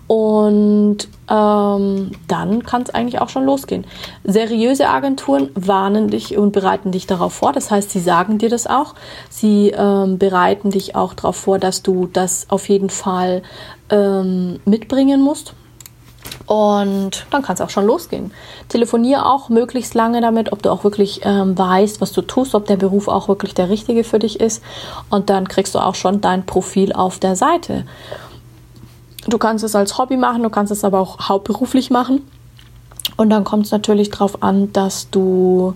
Und 0.07 1.07
ähm, 1.30 2.12
dann 2.27 2.63
kann 2.63 2.82
es 2.82 2.89
eigentlich 2.89 3.22
auch 3.22 3.30
schon 3.30 3.46
losgehen. 3.46 3.86
Seriöse 4.24 4.89
Agenturen 4.89 5.50
warnen 5.56 6.10
dich 6.10 6.38
und 6.38 6.51
bereiten 6.51 6.92
dich 6.92 7.08
darauf 7.08 7.34
vor. 7.34 7.53
Das 7.53 7.72
heißt, 7.72 7.92
sie 7.92 8.00
sagen 8.00 8.38
dir 8.38 8.50
das 8.50 8.68
auch. 8.68 8.96
Sie 9.30 9.70
ähm, 9.70 10.18
bereiten 10.18 10.72
dich 10.72 10.96
auch 10.96 11.13
darauf 11.13 11.38
vor, 11.38 11.60
dass 11.60 11.82
du 11.82 12.08
das 12.08 12.48
auf 12.50 12.70
jeden 12.70 12.89
Fall 12.89 13.42
ähm, 13.89 14.60
mitbringen 14.65 15.22
musst. 15.22 15.53
Und 16.46 17.25
dann 17.32 17.42
kann 17.42 17.56
es 17.56 17.62
auch 17.62 17.70
schon 17.70 17.86
losgehen. 17.86 18.32
Telefoniere 18.68 19.25
auch 19.25 19.50
möglichst 19.50 19.94
lange 19.94 20.20
damit, 20.20 20.51
ob 20.51 20.62
du 20.62 20.72
auch 20.72 20.84
wirklich 20.84 21.22
ähm, 21.24 21.58
weißt, 21.58 22.01
was 22.01 22.12
du 22.12 22.22
tust, 22.22 22.53
ob 22.53 22.65
der 22.65 22.75
Beruf 22.75 23.08
auch 23.08 23.27
wirklich 23.27 23.53
der 23.53 23.70
richtige 23.70 24.03
für 24.03 24.20
dich 24.20 24.39
ist. 24.39 24.62
Und 25.10 25.30
dann 25.30 25.48
kriegst 25.48 25.74
du 25.75 25.80
auch 25.80 25.96
schon 25.96 26.22
dein 26.22 26.46
Profil 26.46 26.92
auf 26.92 27.20
der 27.20 27.36
Seite. 27.36 27.86
Du 29.27 29.38
kannst 29.38 29.63
es 29.63 29.75
als 29.75 29.98
Hobby 29.98 30.18
machen, 30.18 30.44
du 30.44 30.50
kannst 30.50 30.72
es 30.72 30.84
aber 30.84 31.00
auch 31.00 31.30
hauptberuflich 31.30 31.89
machen. 31.89 32.22
Und 33.15 33.30
dann 33.30 33.44
kommt 33.44 33.65
es 33.65 33.72
natürlich 33.72 34.10
darauf 34.10 34.42
an, 34.42 34.74
dass 34.74 35.10
du 35.10 35.75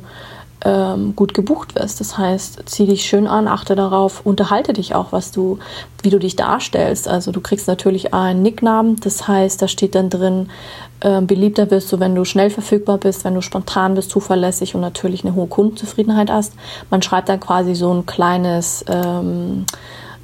ähm, 0.65 1.15
gut 1.15 1.33
gebucht 1.33 1.75
wirst. 1.75 1.99
Das 1.99 2.17
heißt, 2.17 2.63
zieh 2.65 2.87
dich 2.87 3.05
schön 3.05 3.27
an, 3.27 3.47
achte 3.47 3.75
darauf, 3.75 4.25
unterhalte 4.25 4.73
dich 4.73 4.95
auch, 4.95 5.11
was 5.11 5.31
du, 5.31 5.59
wie 6.01 6.09
du 6.09 6.19
dich 6.19 6.35
darstellst. 6.35 7.07
Also 7.07 7.31
du 7.31 7.41
kriegst 7.41 7.67
natürlich 7.67 8.13
einen 8.13 8.41
Nicknamen, 8.41 8.95
das 8.99 9.27
heißt, 9.27 9.61
da 9.61 9.67
steht 9.67 9.93
dann 9.93 10.09
drin, 10.09 10.49
äh, 11.01 11.21
beliebter 11.21 11.69
wirst 11.69 11.91
du, 11.91 11.99
wenn 11.99 12.15
du 12.15 12.25
schnell 12.25 12.49
verfügbar 12.49 12.97
bist, 12.97 13.23
wenn 13.23 13.35
du 13.35 13.41
spontan 13.41 13.93
bist, 13.93 14.09
zuverlässig 14.09 14.73
und 14.73 14.81
natürlich 14.81 15.23
eine 15.23 15.35
hohe 15.35 15.47
Kundenzufriedenheit 15.47 16.31
hast. 16.31 16.53
Man 16.89 17.03
schreibt 17.03 17.29
dann 17.29 17.39
quasi 17.39 17.75
so 17.75 17.93
ein 17.93 18.05
kleines 18.05 18.83
ähm, 18.87 19.65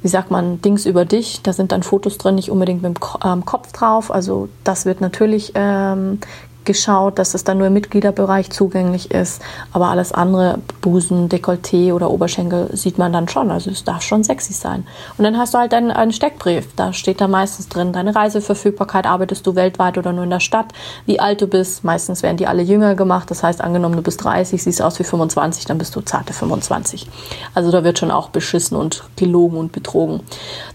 wie 0.04 0.08
sagt 0.08 0.30
man, 0.30 0.60
Dings 0.60 0.84
über 0.84 1.06
dich. 1.06 1.40
Da 1.42 1.54
sind 1.54 1.72
dann 1.72 1.82
Fotos 1.82 2.18
drin, 2.18 2.34
nicht 2.34 2.50
unbedingt 2.50 2.82
mit 2.82 2.94
dem 2.94 3.02
ähm, 3.24 3.46
Kopf 3.46 3.72
drauf. 3.72 4.10
Also 4.10 4.50
das 4.62 4.84
wird 4.84 5.00
natürlich 5.00 5.52
ähm, 5.54 6.18
geschaut, 6.64 7.18
dass 7.18 7.34
es 7.34 7.44
dann 7.44 7.58
nur 7.58 7.66
im 7.68 7.72
Mitgliederbereich 7.72 8.50
zugänglich 8.50 9.10
ist. 9.10 9.42
Aber 9.72 9.88
alles 9.88 10.12
andere, 10.12 10.58
Busen, 10.80 11.28
Dekolleté 11.28 11.92
oder 11.92 12.10
Oberschenkel, 12.10 12.68
sieht 12.72 12.98
man 12.98 13.12
dann 13.12 13.28
schon. 13.28 13.50
Also 13.50 13.70
es 13.70 13.84
darf 13.84 14.02
schon 14.02 14.24
sexy 14.24 14.52
sein. 14.52 14.86
Und 15.18 15.24
dann 15.24 15.38
hast 15.38 15.54
du 15.54 15.58
halt 15.58 15.74
einen, 15.74 15.90
einen 15.90 16.12
Steckbrief. 16.12 16.74
Da 16.76 16.92
steht 16.92 17.20
da 17.20 17.28
meistens 17.28 17.68
drin, 17.68 17.92
deine 17.92 18.14
Reiseverfügbarkeit, 18.14 19.06
arbeitest 19.06 19.46
du 19.46 19.54
weltweit 19.54 19.98
oder 19.98 20.12
nur 20.12 20.24
in 20.24 20.30
der 20.30 20.40
Stadt, 20.40 20.66
wie 21.06 21.20
alt 21.20 21.40
du 21.40 21.46
bist. 21.46 21.84
Meistens 21.84 22.22
werden 22.22 22.36
die 22.36 22.46
alle 22.46 22.62
jünger 22.62 22.94
gemacht. 22.94 23.30
Das 23.30 23.42
heißt, 23.42 23.60
angenommen, 23.60 23.96
du 23.96 24.02
bist 24.02 24.24
30, 24.24 24.62
siehst 24.62 24.82
aus 24.82 24.98
wie 24.98 25.04
25, 25.04 25.66
dann 25.66 25.78
bist 25.78 25.94
du 25.96 26.00
zarte 26.00 26.32
25. 26.32 27.08
Also 27.54 27.70
da 27.70 27.84
wird 27.84 27.98
schon 27.98 28.10
auch 28.10 28.30
beschissen 28.30 28.76
und 28.76 29.04
gelogen 29.16 29.58
und 29.58 29.72
betrogen. 29.72 30.20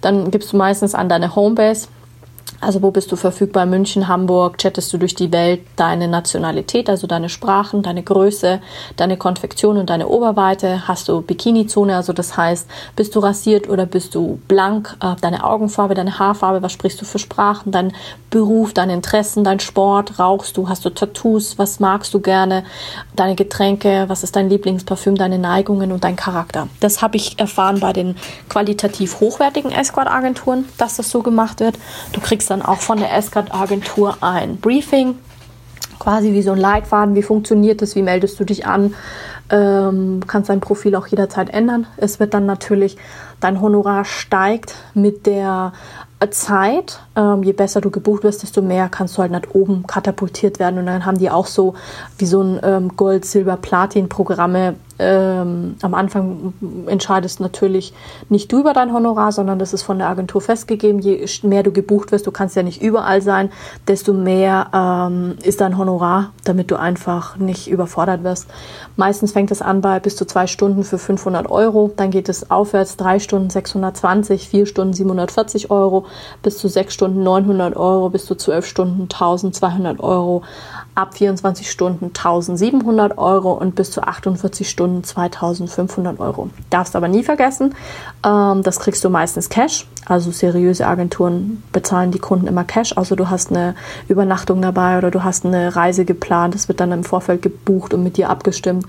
Dann 0.02 0.32
gibst 0.32 0.54
du 0.54 0.58
meistens 0.58 0.96
an 0.96 1.10
deine 1.10 1.36
Homebase 1.36 1.88
also 2.62 2.82
wo 2.82 2.92
bist 2.92 3.12
du 3.12 3.16
verfügbar? 3.16 3.66
München, 3.66 4.08
Hamburg? 4.08 4.58
Chattest 4.58 4.92
du 4.92 4.98
durch 4.98 5.16
die 5.16 5.32
Welt 5.32 5.62
deine 5.76 6.08
Nationalität, 6.08 6.90
also 6.90 7.08
deine 7.08 7.30
Sprachen, 7.30 7.84
deine 7.84 8.04
Größe, 8.04 8.60
deine 8.98 9.18
Konfektion 9.18 9.78
und 9.78 9.90
deine 9.90 10.08
Oberweite? 10.08 10.88
Hast 10.88 11.08
du 11.08 11.22
Bikini-Zone, 11.22 11.96
also 11.96 12.12
das 12.12 12.36
heißt, 12.36 12.68
bist 12.96 13.16
du 13.16 13.20
rasiert 13.20 13.70
oder 13.70 13.86
bist 13.86 14.16
du 14.16 14.40
blank? 14.48 14.98
Äh, 15.02 15.16
deine 15.22 15.46
Augenfarbe, 15.46 15.94
deine 15.94 16.20
Haarfarbe, 16.20 16.62
was 16.62 16.74
sprichst 16.74 17.00
du 17.02 17.06
für 17.06 17.20
Sprachen? 17.20 17.72
Dein 17.72 17.94
Beruf, 18.30 18.74
deine 18.74 18.94
Interessen, 18.94 19.44
dein 19.44 19.60
Sport? 19.60 20.20
Rauchst 20.20 20.58
du? 20.58 20.68
Hast 20.68 20.84
du 20.84 20.90
Tattoos? 20.90 21.58
Was 21.58 21.80
magst 21.80 22.14
du 22.14 22.20
gerne? 22.20 22.66
Deine 23.16 23.36
Getränke? 23.36 24.06
Was 24.08 24.24
ist 24.24 24.36
dein 24.36 24.50
Lieblingsparfüm? 24.50 25.16
Deine 25.16 25.40
Neigungen 25.40 25.92
und 25.92 26.04
dein 26.04 26.16
Charakter? 26.16 26.68
Das 26.80 27.02
habe 27.02 27.16
ich 27.16 27.40
erfahren 27.40 27.80
bei 27.80 27.94
den 27.94 28.18
qualitativ 28.50 29.20
hochwertigen 29.20 29.72
Escort-Agenturen, 29.72 30.66
dass 30.78 30.98
das 30.98 31.10
so 31.10 31.22
gemacht 31.22 31.60
wird. 31.62 31.78
Du 32.12 32.20
kriegst 32.20 32.49
dann 32.50 32.62
auch 32.62 32.80
von 32.80 33.00
der 33.00 33.16
Escort-Agentur 33.16 34.18
ein 34.22 34.58
Briefing, 34.58 35.16
quasi 36.00 36.34
wie 36.34 36.42
so 36.42 36.52
ein 36.52 36.58
Leitfaden, 36.58 37.16
wie 37.16 37.24
funktioniert 37.24 37.82
das, 37.82 37.96
wie 37.96 38.02
meldest 38.02 38.40
du 38.40 38.46
dich 38.46 38.66
an, 38.66 38.96
ähm, 39.50 40.22
kannst 40.28 40.50
dein 40.50 40.60
Profil 40.60 40.96
auch 40.96 41.08
jederzeit 41.08 41.50
ändern. 41.50 41.88
Es 41.98 42.20
wird 42.20 42.34
dann 42.34 42.46
natürlich, 42.46 42.98
dein 43.40 43.62
Honorar 43.62 44.06
steigt 44.06 44.76
mit 44.94 45.26
der 45.26 45.74
Zeit. 46.30 47.00
Ähm, 47.16 47.44
je 47.44 47.54
besser 47.54 47.82
du 47.82 47.90
gebucht 47.90 48.24
wirst, 48.24 48.44
desto 48.44 48.62
mehr 48.62 48.90
kannst 48.90 49.18
du 49.18 49.22
halt 49.22 49.32
nach 49.32 49.42
oben 49.54 49.88
katapultiert 49.88 50.60
werden. 50.60 50.80
Und 50.80 50.86
dann 50.86 51.06
haben 51.06 51.18
die 51.18 51.30
auch 51.30 51.48
so 51.48 51.76
wie 52.18 52.26
so 52.26 52.42
ein 52.42 52.60
ähm, 52.64 52.96
Gold, 52.96 53.26
Silber, 53.26 53.58
Platin-Programme, 53.58 54.76
ähm, 55.00 55.76
am 55.82 55.94
Anfang 55.94 56.54
entscheidest 56.88 57.40
natürlich 57.40 57.94
nicht 58.28 58.52
du 58.52 58.60
über 58.60 58.74
dein 58.74 58.94
Honorar, 58.94 59.32
sondern 59.32 59.58
das 59.58 59.74
ist 59.74 59.84
von 59.84 59.98
der 59.98 60.10
Agentur 60.10 60.42
festgegeben. 60.42 61.00
Je 61.00 61.26
mehr 61.44 61.64
du 61.64 61.72
gebucht 61.72 62.12
wirst, 62.12 62.28
du 62.28 62.32
kannst 62.32 62.56
ja 62.56 62.64
nicht 62.64 62.82
überall 62.82 63.22
sein, 63.22 63.50
desto 63.88 64.14
mehr 64.14 64.68
ähm, 64.74 65.36
ist 65.44 65.62
dein 65.62 65.78
Honorar, 65.78 66.32
damit 66.44 66.70
du 66.72 66.78
einfach 66.78 67.38
nicht 67.38 67.70
überfordert 67.70 68.24
wirst. 68.24 68.48
Meistens 68.98 69.32
fängt 69.32 69.52
es 69.52 69.62
an 69.62 69.82
bei 69.82 70.00
bis 70.00 70.16
zu 70.16 70.26
zwei 70.26 70.48
Stunden 70.48 70.84
für 70.84 70.98
500 70.98 71.50
Euro, 71.50 71.92
dann 71.96 72.12
geht 72.12 72.30
es 72.30 72.52
aufwärts 72.52 72.98
drei 72.98 73.20
Stunden 73.20 73.50
620, 73.50 74.48
vier 74.50 74.66
Stunden 74.66 74.94
740 74.94 75.72
Euro, 75.72 76.06
bis 76.44 76.58
zu 76.58 76.68
sechs 76.68 76.94
Stunden 76.94 77.24
900 77.24 77.76
Euro, 77.76 78.10
bis 78.10 78.26
zu 78.26 78.36
zwölf 78.36 78.66
Stunden 78.66 79.04
1200 79.04 80.00
Euro 80.00 80.44
ab 81.00 81.14
24 81.14 81.72
Stunden 81.72 82.08
1700 82.08 83.18
Euro 83.18 83.54
und 83.54 83.74
bis 83.76 83.92
zu 83.92 84.04
48 84.04 84.70
Stunden 84.70 85.04
2500 85.04 86.20
Euro. 86.20 86.50
Darfst 86.70 86.96
aber 86.96 87.08
nie 87.08 87.24
vergessen, 87.24 87.74
ähm, 88.26 88.64
das 88.64 88.80
kriegst 88.80 89.04
du 89.06 89.10
meistens 89.10 89.50
Cash. 89.50 89.88
Also 90.06 90.32
seriöse 90.32 90.86
Agenturen 90.86 91.64
bezahlen 91.72 92.12
die 92.12 92.20
Kunden 92.20 92.48
immer 92.48 92.66
Cash, 92.66 92.98
außer 92.98 93.16
du 93.16 93.30
hast 93.30 93.52
eine 93.52 93.76
Übernachtung 94.10 94.62
dabei 94.62 94.98
oder 94.98 95.10
du 95.10 95.24
hast 95.24 95.46
eine 95.46 95.76
Reise 95.76 96.04
geplant. 96.04 96.54
Das 96.54 96.68
wird 96.68 96.82
dann 96.82 96.92
im 96.92 97.06
Vorfeld 97.06 97.42
gebucht 97.42 97.94
und 97.94 98.04
mit 98.04 98.18
dir 98.18 98.30
abgestimmt. 98.30 98.86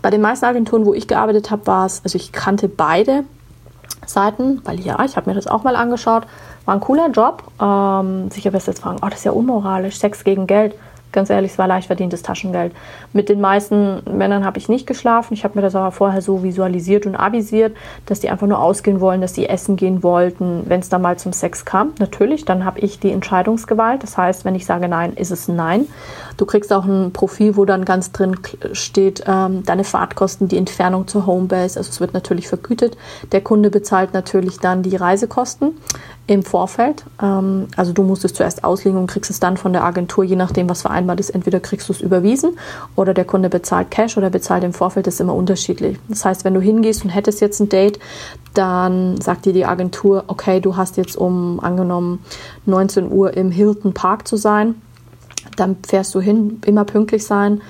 Bei 0.00 0.08
den 0.08 0.22
meisten 0.22 0.46
Agenturen, 0.46 0.86
wo 0.86 0.94
ich 0.94 1.08
gearbeitet 1.08 1.50
habe, 1.50 1.66
war 1.66 1.84
es, 1.84 2.00
also 2.04 2.16
ich 2.16 2.32
kannte 2.32 2.68
beide 2.68 3.24
Seiten, 4.06 4.62
weil 4.64 4.80
ja, 4.80 5.04
ich 5.04 5.16
habe 5.16 5.28
mir 5.28 5.36
das 5.36 5.46
auch 5.46 5.62
mal 5.62 5.76
angeschaut. 5.76 6.26
War 6.64 6.74
ein 6.74 6.80
cooler 6.80 7.10
Job. 7.10 7.44
Ähm, 7.60 8.30
sicher 8.30 8.52
wirst 8.54 8.66
du 8.66 8.70
jetzt 8.70 8.80
fragen, 8.80 8.98
oh, 9.02 9.08
das 9.08 9.18
ist 9.18 9.24
ja 9.24 9.32
unmoralisch, 9.32 9.98
Sex 9.98 10.24
gegen 10.24 10.46
Geld. 10.46 10.74
Ganz 11.12 11.28
ehrlich, 11.30 11.52
es 11.52 11.58
war 11.58 11.66
leicht 11.66 11.88
verdientes 11.88 12.22
Taschengeld. 12.22 12.72
Mit 13.12 13.28
den 13.28 13.40
meisten 13.40 14.02
Männern 14.16 14.44
habe 14.44 14.58
ich 14.58 14.68
nicht 14.68 14.86
geschlafen. 14.86 15.34
Ich 15.34 15.42
habe 15.42 15.58
mir 15.58 15.62
das 15.62 15.74
aber 15.74 15.90
vorher 15.90 16.22
so 16.22 16.42
visualisiert 16.42 17.06
und 17.06 17.16
avisiert, 17.16 17.76
dass 18.06 18.20
die 18.20 18.30
einfach 18.30 18.46
nur 18.46 18.60
ausgehen 18.60 19.00
wollen, 19.00 19.20
dass 19.20 19.32
die 19.32 19.48
essen 19.48 19.76
gehen 19.76 20.02
wollten, 20.02 20.62
wenn 20.66 20.80
es 20.80 20.88
dann 20.88 21.02
mal 21.02 21.18
zum 21.18 21.32
Sex 21.32 21.64
kam. 21.64 21.92
Natürlich, 21.98 22.44
dann 22.44 22.64
habe 22.64 22.78
ich 22.80 23.00
die 23.00 23.10
Entscheidungsgewalt. 23.10 24.02
Das 24.02 24.16
heißt, 24.16 24.44
wenn 24.44 24.54
ich 24.54 24.66
sage 24.66 24.88
Nein, 24.88 25.14
ist 25.14 25.30
es 25.30 25.48
Nein. 25.48 25.86
Du 26.36 26.46
kriegst 26.46 26.72
auch 26.72 26.84
ein 26.84 27.12
Profil, 27.12 27.56
wo 27.56 27.64
dann 27.64 27.84
ganz 27.84 28.12
drin 28.12 28.36
steht, 28.72 29.24
ähm, 29.26 29.64
deine 29.64 29.84
Fahrtkosten, 29.84 30.48
die 30.48 30.58
Entfernung 30.58 31.08
zur 31.08 31.26
Homebase. 31.26 31.78
Also 31.78 31.90
es 31.90 32.00
wird 32.00 32.14
natürlich 32.14 32.46
vergütet. 32.46 32.96
Der 33.32 33.40
Kunde 33.40 33.70
bezahlt 33.70 34.14
natürlich 34.14 34.58
dann 34.58 34.82
die 34.82 34.96
Reisekosten 34.96 35.72
im 36.30 36.44
Vorfeld. 36.44 37.04
Ähm, 37.20 37.66
also 37.76 37.92
du 37.92 38.04
musst 38.04 38.24
es 38.24 38.32
zuerst 38.32 38.62
auslegen 38.62 38.96
und 38.96 39.08
kriegst 39.08 39.32
es 39.32 39.40
dann 39.40 39.56
von 39.56 39.72
der 39.72 39.82
Agentur, 39.82 40.22
je 40.22 40.36
nachdem, 40.36 40.70
was 40.70 40.82
vereinbart 40.82 41.18
ist. 41.18 41.30
Entweder 41.30 41.58
kriegst 41.58 41.88
du 41.88 41.92
es 41.92 42.00
überwiesen 42.00 42.56
oder 42.94 43.14
der 43.14 43.24
Kunde 43.24 43.48
bezahlt 43.48 43.90
Cash 43.90 44.16
oder 44.16 44.30
bezahlt 44.30 44.62
im 44.62 44.72
Vorfeld. 44.72 45.08
Das 45.08 45.14
ist 45.14 45.20
immer 45.20 45.34
unterschiedlich. 45.34 45.98
Das 46.08 46.24
heißt, 46.24 46.44
wenn 46.44 46.54
du 46.54 46.60
hingehst 46.60 47.02
und 47.02 47.10
hättest 47.10 47.40
jetzt 47.40 47.58
ein 47.58 47.68
Date, 47.68 47.98
dann 48.54 49.20
sagt 49.20 49.44
dir 49.44 49.52
die 49.52 49.66
Agentur, 49.66 50.22
okay, 50.28 50.60
du 50.60 50.76
hast 50.76 50.96
jetzt 50.96 51.16
um 51.16 51.58
angenommen 51.58 52.24
19 52.64 53.10
Uhr 53.10 53.36
im 53.36 53.50
Hilton 53.50 53.92
Park 53.92 54.28
zu 54.28 54.36
sein. 54.36 54.76
Dann 55.56 55.78
fährst 55.84 56.14
du 56.14 56.20
hin, 56.20 56.60
immer 56.64 56.84
pünktlich 56.84 57.26
sein 57.26 57.60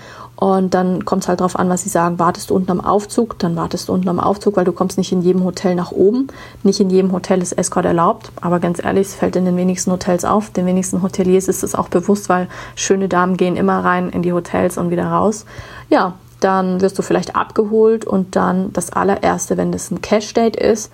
und 0.40 0.72
dann 0.72 1.04
kommt 1.04 1.22
es 1.22 1.28
halt 1.28 1.40
darauf 1.40 1.58
an, 1.58 1.68
was 1.68 1.82
sie 1.82 1.90
sagen. 1.90 2.18
Wartest 2.18 2.48
du 2.48 2.54
unten 2.54 2.70
am 2.70 2.80
Aufzug, 2.80 3.38
dann 3.38 3.56
wartest 3.56 3.88
du 3.88 3.92
unten 3.92 4.08
am 4.08 4.18
Aufzug, 4.18 4.56
weil 4.56 4.64
du 4.64 4.72
kommst 4.72 4.96
nicht 4.96 5.12
in 5.12 5.20
jedem 5.20 5.44
Hotel 5.44 5.74
nach 5.74 5.92
oben. 5.92 6.28
Nicht 6.62 6.80
in 6.80 6.88
jedem 6.88 7.12
Hotel 7.12 7.42
ist 7.42 7.52
Escort 7.52 7.84
erlaubt. 7.84 8.32
Aber 8.40 8.58
ganz 8.58 8.82
ehrlich, 8.82 9.08
es 9.08 9.14
fällt 9.14 9.36
in 9.36 9.44
den 9.44 9.58
wenigsten 9.58 9.92
Hotels 9.92 10.24
auf. 10.24 10.48
Den 10.48 10.64
wenigsten 10.64 11.02
Hoteliers 11.02 11.46
ist 11.46 11.62
es 11.62 11.74
auch 11.74 11.88
bewusst, 11.88 12.30
weil 12.30 12.48
schöne 12.74 13.06
Damen 13.06 13.36
gehen 13.36 13.54
immer 13.54 13.84
rein 13.84 14.08
in 14.08 14.22
die 14.22 14.32
Hotels 14.32 14.78
und 14.78 14.88
wieder 14.88 15.08
raus. 15.08 15.44
Ja, 15.90 16.14
dann 16.40 16.80
wirst 16.80 16.98
du 16.98 17.02
vielleicht 17.02 17.36
abgeholt 17.36 18.06
und 18.06 18.34
dann 18.34 18.72
das 18.72 18.94
allererste, 18.94 19.58
wenn 19.58 19.72
das 19.72 19.90
ein 19.90 20.00
Cash-Date 20.00 20.56
ist, 20.56 20.90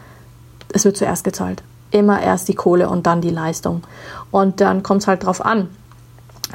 es 0.72 0.84
wird 0.84 0.96
zuerst 0.96 1.22
gezahlt. 1.22 1.62
Immer 1.92 2.20
erst 2.20 2.48
die 2.48 2.56
Kohle 2.56 2.88
und 2.88 3.06
dann 3.06 3.20
die 3.20 3.30
Leistung. 3.30 3.82
Und 4.32 4.60
dann 4.60 4.82
kommt 4.82 5.02
es 5.02 5.06
halt 5.06 5.24
drauf 5.24 5.44
an 5.44 5.68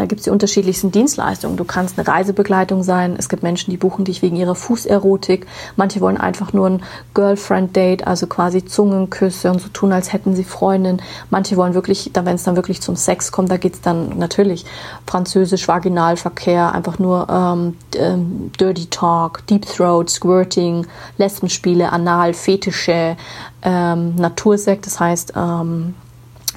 da 0.01 0.08
gibt 0.08 0.22
es 0.22 0.25
die 0.25 0.31
unterschiedlichsten 0.31 0.91
Dienstleistungen. 0.91 1.58
Du 1.58 1.63
kannst 1.63 2.00
eine 2.00 2.08
Reisebegleitung 2.08 2.81
sein. 2.81 3.15
Es 3.20 3.29
gibt 3.29 3.43
Menschen, 3.43 3.70
die 3.70 3.77
buchen 3.77 4.03
dich 4.03 4.24
wegen 4.24 4.36
ihrer 4.36 4.55
Fußerotik. 4.55 5.46
Manche 5.75 6.01
wollen 6.01 6.17
einfach 6.17 6.53
nur 6.53 6.72
ein 6.72 6.84
Girlfriend-Date, 7.13 8.08
also 8.08 8.25
quasi 8.25 8.65
Zungenküsse 8.65 9.51
und 9.51 9.62
so 9.62 9.70
tun, 9.70 9.93
als 9.93 10.12
hätten 10.12 10.36
sie 10.36 10.43
Freundin. 10.43 11.03
Manche 11.29 11.55
wollen 11.55 11.75
wirklich, 11.75 12.10
wenn 12.15 12.34
es 12.34 12.43
dann 12.43 12.55
wirklich 12.55 12.81
zum 12.81 12.96
Sex 12.96 13.31
kommt, 13.31 13.51
da 13.51 13.58
geht 13.58 13.75
es 13.75 13.81
dann 13.81 14.17
natürlich 14.17 14.65
französisch 15.05 15.67
Vaginalverkehr, 15.67 16.74
einfach 16.74 16.98
nur 16.98 17.27
ähm, 17.29 17.77
ähm, 17.96 18.51
Dirty 18.60 18.88
Talk, 18.88 19.46
Deep 19.46 19.67
Throat, 19.67 20.10
Squirting, 20.10 20.88
Lesbenspiele, 21.20 21.91
Anal, 21.91 22.34
Fetische, 22.34 23.17
ähm, 23.62 24.15
Natursekt, 24.15 24.88
das 24.88 25.00
heißt 25.00 25.34
ähm, 25.36 25.93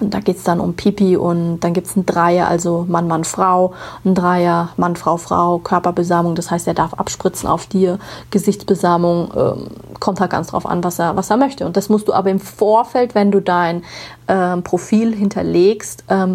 Und 0.00 0.12
da 0.12 0.20
geht 0.20 0.38
es 0.38 0.42
dann 0.42 0.58
um 0.58 0.74
Pipi 0.74 1.16
und 1.16 1.60
dann 1.60 1.72
gibt 1.72 1.86
es 1.86 1.94
ein 1.94 2.04
Dreier, 2.04 2.48
also 2.48 2.84
Mann, 2.88 3.06
Mann, 3.06 3.22
Frau, 3.22 3.74
ein 4.04 4.14
Dreier, 4.14 4.70
Mann, 4.76 4.96
Frau, 4.96 5.16
Frau, 5.16 5.58
Körperbesamung, 5.58 6.34
das 6.34 6.50
heißt, 6.50 6.66
er 6.66 6.74
darf 6.74 6.94
abspritzen 6.94 7.48
auf 7.48 7.66
dir, 7.66 8.00
Gesichtsbesamung, 8.30 9.32
ähm, 9.36 9.66
kommt 10.00 10.20
halt 10.20 10.32
ganz 10.32 10.48
drauf 10.48 10.66
an, 10.66 10.82
was 10.82 10.98
er, 10.98 11.16
was 11.16 11.30
er 11.30 11.36
möchte. 11.36 11.64
Und 11.64 11.76
das 11.76 11.88
musst 11.88 12.08
du 12.08 12.12
aber 12.12 12.30
im 12.30 12.40
Vorfeld, 12.40 13.14
wenn 13.14 13.30
du 13.30 13.40
dein 13.40 13.84
ähm, 14.26 14.64
Profil 14.64 15.14
hinterlegst, 15.14 16.04
ähm, 16.08 16.34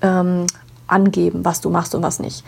ähm, 0.00 0.46
angeben, 0.88 1.44
was 1.44 1.60
du 1.60 1.70
machst 1.70 1.94
und 1.94 2.02
was 2.02 2.18
nicht. 2.18 2.44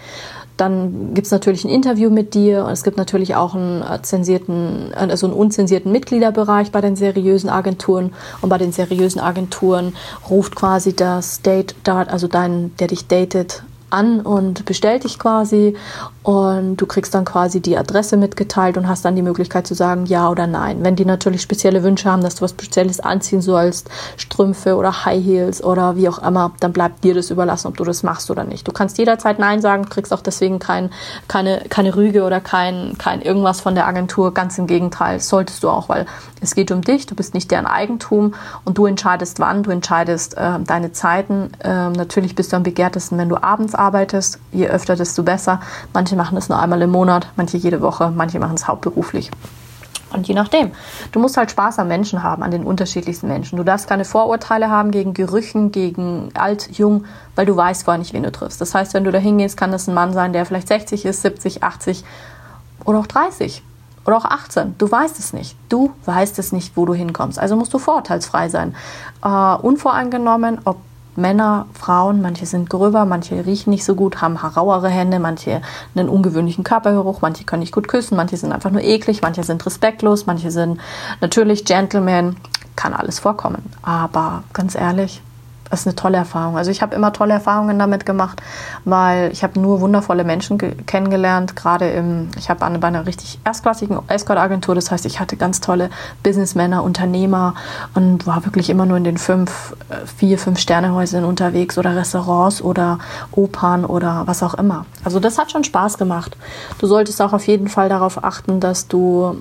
Dann 0.61 1.15
gibt 1.15 1.25
es 1.25 1.31
natürlich 1.31 1.65
ein 1.65 1.71
Interview 1.71 2.11
mit 2.11 2.35
dir 2.35 2.67
und 2.67 2.73
es 2.73 2.85
gibt 2.85 2.99
natürlich 2.99 3.35
auch 3.35 3.55
einen 3.55 3.81
äh, 3.81 4.03
zensierten, 4.03 4.93
also 4.95 5.27
einen 5.27 5.35
unzensierten 5.35 5.91
Mitgliederbereich 5.91 6.71
bei 6.71 6.83
den 6.83 6.97
seriösen 6.97 7.49
Agenturen. 7.49 8.13
Und 8.43 8.51
bei 8.51 8.59
den 8.59 8.71
seriösen 8.71 9.23
Agenturen 9.23 9.95
ruft 10.29 10.55
quasi 10.57 10.95
das 10.95 11.41
Date, 11.41 11.75
also 11.87 12.29
dein, 12.29 12.77
der 12.77 12.89
dich 12.89 13.07
datet, 13.07 13.63
an 13.91 14.21
und 14.21 14.65
bestellt 14.65 15.05
dich 15.05 15.19
quasi 15.19 15.77
und 16.23 16.77
du 16.77 16.87
kriegst 16.87 17.15
dann 17.15 17.25
quasi 17.25 17.61
die 17.61 17.79
Adresse 17.79 18.17
mitgeteilt 18.17 18.77
und 18.77 18.89
hast 18.89 19.05
dann 19.05 19.17
die 19.17 19.23
Möglichkeit 19.23 19.67
zu 19.67 19.75
sagen 19.75 20.05
ja 20.07 20.29
oder 20.29 20.47
nein. 20.47 20.85
Wenn 20.85 20.95
die 20.95 21.07
natürlich 21.07 21.41
spezielle 21.41 21.83
Wünsche 21.83 22.11
haben, 22.11 22.23
dass 22.23 22.37
du 22.37 22.43
was 22.43 22.51
Spezielles 22.51 23.01
anziehen 23.01 23.41
sollst, 23.41 23.89
Strümpfe 24.17 24.77
oder 24.77 25.05
High 25.07 25.25
Heels 25.25 25.65
oder 25.65 25.97
wie 25.97 26.09
auch 26.09 26.19
immer, 26.19 26.53
dann 26.61 26.73
bleibt 26.73 27.05
dir 27.05 27.15
das 27.15 27.31
überlassen, 27.31 27.69
ob 27.69 27.77
du 27.77 27.85
das 27.85 28.03
machst 28.03 28.31
oder 28.31 28.45
nicht. 28.45 28.69
Du 28.69 28.73
kannst 28.73 28.99
jederzeit 28.99 29.39
Nein 29.39 29.63
sagen, 29.63 29.89
kriegst 29.89 30.13
auch 30.13 30.21
deswegen 30.21 30.59
kein, 30.59 30.91
keine, 31.27 31.63
keine 31.71 31.97
Rüge 31.97 32.25
oder 32.25 32.41
kein, 32.41 32.99
kein 32.99 33.23
irgendwas 33.23 33.61
von 33.61 33.75
der 33.75 33.87
Agentur. 33.87 34.35
Ganz 34.35 34.59
im 34.59 34.67
Gegenteil, 34.67 35.21
solltest 35.21 35.63
du 35.63 35.71
auch, 35.71 35.89
weil 35.89 36.07
es 36.43 36.55
geht 36.55 36.71
um 36.71 36.83
dich, 36.83 37.07
du 37.07 37.15
bist 37.15 37.35
nicht 37.35 37.51
deren 37.51 37.67
Eigentum 37.67 38.35
und 38.65 38.79
du 38.79 38.87
entscheidest 38.87 39.41
wann, 39.41 39.63
du 39.63 39.71
entscheidest 39.71 40.37
äh, 40.37 40.59
deine 40.65 40.93
Zeiten. 40.93 41.51
Äh, 41.63 41.91
natürlich 41.91 42.35
bist 42.35 42.53
du 42.53 42.57
am 42.57 42.63
begehrtesten, 42.63 43.19
wenn 43.19 43.29
du 43.29 43.43
abends 43.43 43.75
arbeitest. 43.81 44.39
Je 44.53 44.69
öfter, 44.69 44.95
desto 44.95 45.23
besser. 45.23 45.61
Manche 45.93 46.15
machen 46.15 46.37
es 46.37 46.49
nur 46.49 46.59
einmal 46.59 46.83
im 46.83 46.91
Monat, 46.91 47.27
manche 47.37 47.57
jede 47.57 47.81
Woche, 47.81 48.13
manche 48.15 48.39
machen 48.39 48.55
es 48.55 48.69
hauptberuflich. 48.69 49.31
Und 50.13 50.27
je 50.27 50.35
nachdem. 50.35 50.73
Du 51.13 51.21
musst 51.21 51.37
halt 51.37 51.53
Spaß 51.53 51.79
am 51.79 51.89
Menschen 51.89 52.23
haben, 52.23 52.43
an 52.43 52.51
den 52.51 52.65
unterschiedlichsten 52.65 53.29
Menschen. 53.29 53.57
Du 53.57 53.65
darfst 53.65 53.89
keine 53.89 54.05
Vorurteile 54.05 54.69
haben 54.69 54.91
gegen 54.91 55.15
Gerüchen, 55.15 55.71
gegen 55.71 56.31
alt, 56.35 56.71
jung, 56.77 57.05
weil 57.37 57.47
du 57.47 57.57
weißt 57.57 57.85
vorher 57.85 57.99
nicht, 57.99 58.13
wen 58.13 58.25
du 58.25 58.33
triffst. 58.33 58.61
Das 58.61 58.75
heißt, 58.75 58.93
wenn 58.95 59.05
du 59.05 59.13
da 59.13 59.19
hingehst, 59.19 59.57
kann 59.57 59.71
das 59.71 59.87
ein 59.87 59.95
Mann 59.95 60.13
sein, 60.13 60.33
der 60.33 60.47
vielleicht 60.47 60.69
60 60.69 61.05
ist, 61.05 61.23
70, 61.23 61.63
80 61.63 62.05
oder 62.85 62.99
auch 62.99 63.07
30 63.07 63.63
oder 64.05 64.17
auch 64.17 64.25
18. 64.25 64.75
Du 64.79 64.91
weißt 64.91 65.19
es 65.21 65.33
nicht. 65.33 65.57
Du 65.69 65.93
weißt 66.07 66.39
es 66.41 66.51
nicht, 66.51 66.77
wo 66.77 66.87
du 66.87 66.95
hinkommst. 66.95 67.39
Also 67.39 67.55
musst 67.55 67.73
du 67.73 67.79
vorurteilsfrei 67.79 68.49
sein. 68.49 68.75
Äh, 69.23 69.29
unvoreingenommen, 69.29 70.59
ob 70.65 70.79
Männer, 71.17 71.67
Frauen, 71.75 72.23
manche 72.23 72.47
sind 72.47 72.71
gröber, 72.71 73.05
manche 73.05 73.45
riechen 73.47 73.71
nicht 73.71 73.85
so 73.85 73.95
gut, 73.95 74.21
haben 74.23 74.37
rauere 74.37 74.89
Hände, 74.89 75.19
manche 75.19 75.61
einen 75.95 76.09
ungewöhnlichen 76.09 76.65
Körpergeruch, 76.65 77.21
manche 77.21 77.45
können 77.45 77.61
nicht 77.61 77.75
gut 77.75 77.89
küssen, 77.89 78.17
manche 78.17 78.37
sind 78.37 78.53
einfach 78.53 78.71
nur 78.71 78.83
eklig, 78.83 79.23
manche 79.23 79.43
sind 79.43 79.65
respektlos, 79.67 80.27
manche 80.27 80.51
sind 80.51 80.81
natürlich 81.21 81.65
Gentlemen, 81.65 82.37
kann 82.77 82.95
alles 82.95 83.19
vorkommen. 83.19 83.63
Aber 83.83 84.45
ganz 84.53 84.75
ehrlich, 84.75 85.23
das 85.71 85.81
ist 85.81 85.87
eine 85.87 85.95
tolle 85.95 86.19
Erfahrung. 86.19 86.59
Also 86.59 86.71
ich 86.71 86.83
habe 86.83 86.97
immer 86.97 87.13
tolle 87.13 87.33
Erfahrungen 87.35 87.79
damit 87.79 88.05
gemacht, 88.05 88.43
weil 88.85 89.31
ich 89.31 89.45
habe 89.45 89.59
nur 89.61 89.81
wundervolle 89.81 90.25
Menschen 90.25 90.59
kennengelernt. 90.87 91.55
Gerade 91.55 91.89
im, 91.91 92.29
ich 92.37 92.51
habe 92.51 92.61
bei 92.79 92.89
einer 92.89 93.07
richtig 93.07 93.39
erstklassigen 93.45 93.99
Escort-Agentur, 94.09 94.75
das 94.75 94.91
heißt, 94.91 95.07
ich 95.07 95.21
hatte 95.21 95.37
ganz 95.37 95.61
tolle 95.61 95.91
Businessmänner, 96.25 96.83
Unternehmer 96.83 97.55
und 97.95 98.27
war 98.27 98.45
wirklich 98.45 98.69
immer 98.69 98.85
nur 98.85 98.97
in 98.97 99.05
den 99.05 99.17
fünf, 99.17 99.77
äh, 99.89 100.07
vier, 100.07 100.39
fünf 100.39 100.59
Sternehäusern 100.59 101.25
unterwegs 101.25 101.79
oder 101.79 101.95
Restaurants 101.95 102.61
oder 102.61 102.99
Opern 103.31 103.85
oder 103.85 104.25
was 104.27 104.43
auch 104.43 104.55
immer. 104.55 104.87
Also 105.05 105.21
das 105.21 105.39
hat 105.39 105.53
schon 105.53 105.63
Spaß 105.63 105.99
gemacht. 105.99 106.37
Du 106.79 106.89
solltest 106.89 107.23
auch 107.23 107.33
auf 107.33 107.47
jeden 107.47 107.69
Fall 107.69 107.89
darauf 107.89 108.25
achten, 108.25 108.59
dass 108.59 108.89
du 108.89 109.41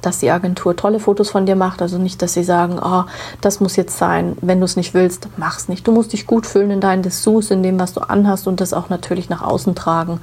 dass 0.00 0.18
die 0.18 0.30
Agentur 0.30 0.76
tolle 0.76 1.00
Fotos 1.00 1.30
von 1.30 1.46
dir 1.46 1.56
macht. 1.56 1.82
Also 1.82 1.98
nicht, 1.98 2.22
dass 2.22 2.34
sie 2.34 2.44
sagen, 2.44 2.78
oh, 2.82 3.04
das 3.40 3.60
muss 3.60 3.76
jetzt 3.76 3.98
sein. 3.98 4.36
Wenn 4.40 4.60
du 4.60 4.64
es 4.64 4.76
nicht 4.76 4.94
willst, 4.94 5.28
mach 5.36 5.58
es 5.58 5.68
nicht. 5.68 5.86
Du 5.86 5.92
musst 5.92 6.12
dich 6.12 6.26
gut 6.26 6.46
fühlen 6.46 6.70
in 6.70 6.80
deinen 6.80 7.02
Dessous, 7.02 7.50
in 7.50 7.62
dem, 7.62 7.78
was 7.78 7.92
du 7.94 8.00
anhast 8.00 8.46
und 8.46 8.60
das 8.60 8.72
auch 8.72 8.88
natürlich 8.88 9.28
nach 9.28 9.42
außen 9.42 9.74
tragen. 9.74 10.20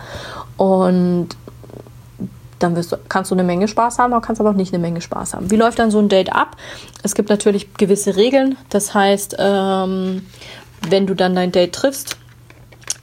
Und 0.58 1.30
dann 2.60 2.76
du, 2.76 2.82
kannst 3.10 3.32
du 3.32 3.36
eine 3.36 3.44
Menge 3.44 3.68
Spaß 3.68 4.00
haben, 4.00 4.14
aber 4.14 4.26
kannst 4.26 4.40
aber 4.40 4.52
auch 4.52 4.56
nicht 4.56 4.74
eine 4.74 4.82
Menge 4.82 5.02
Spaß 5.02 5.34
haben. 5.34 5.52
Wie 5.52 5.58
läuft 5.58 5.80
dann 5.80 5.92
so 5.92 6.00
ein 6.00 6.10
Date 6.10 6.34
ab? 6.34 6.56
Es 7.04 7.16
gibt 7.16 7.30
natürlich 7.30 7.74
gewisse 7.74 8.16
Regeln. 8.16 8.58
Das 8.70 8.94
heißt, 8.94 9.36
ähm, 9.40 10.26
wenn 10.90 11.08
du 11.08 11.16
dann 11.16 11.36
dein 11.36 11.52
Date 11.52 11.74
triffst, 11.74 12.18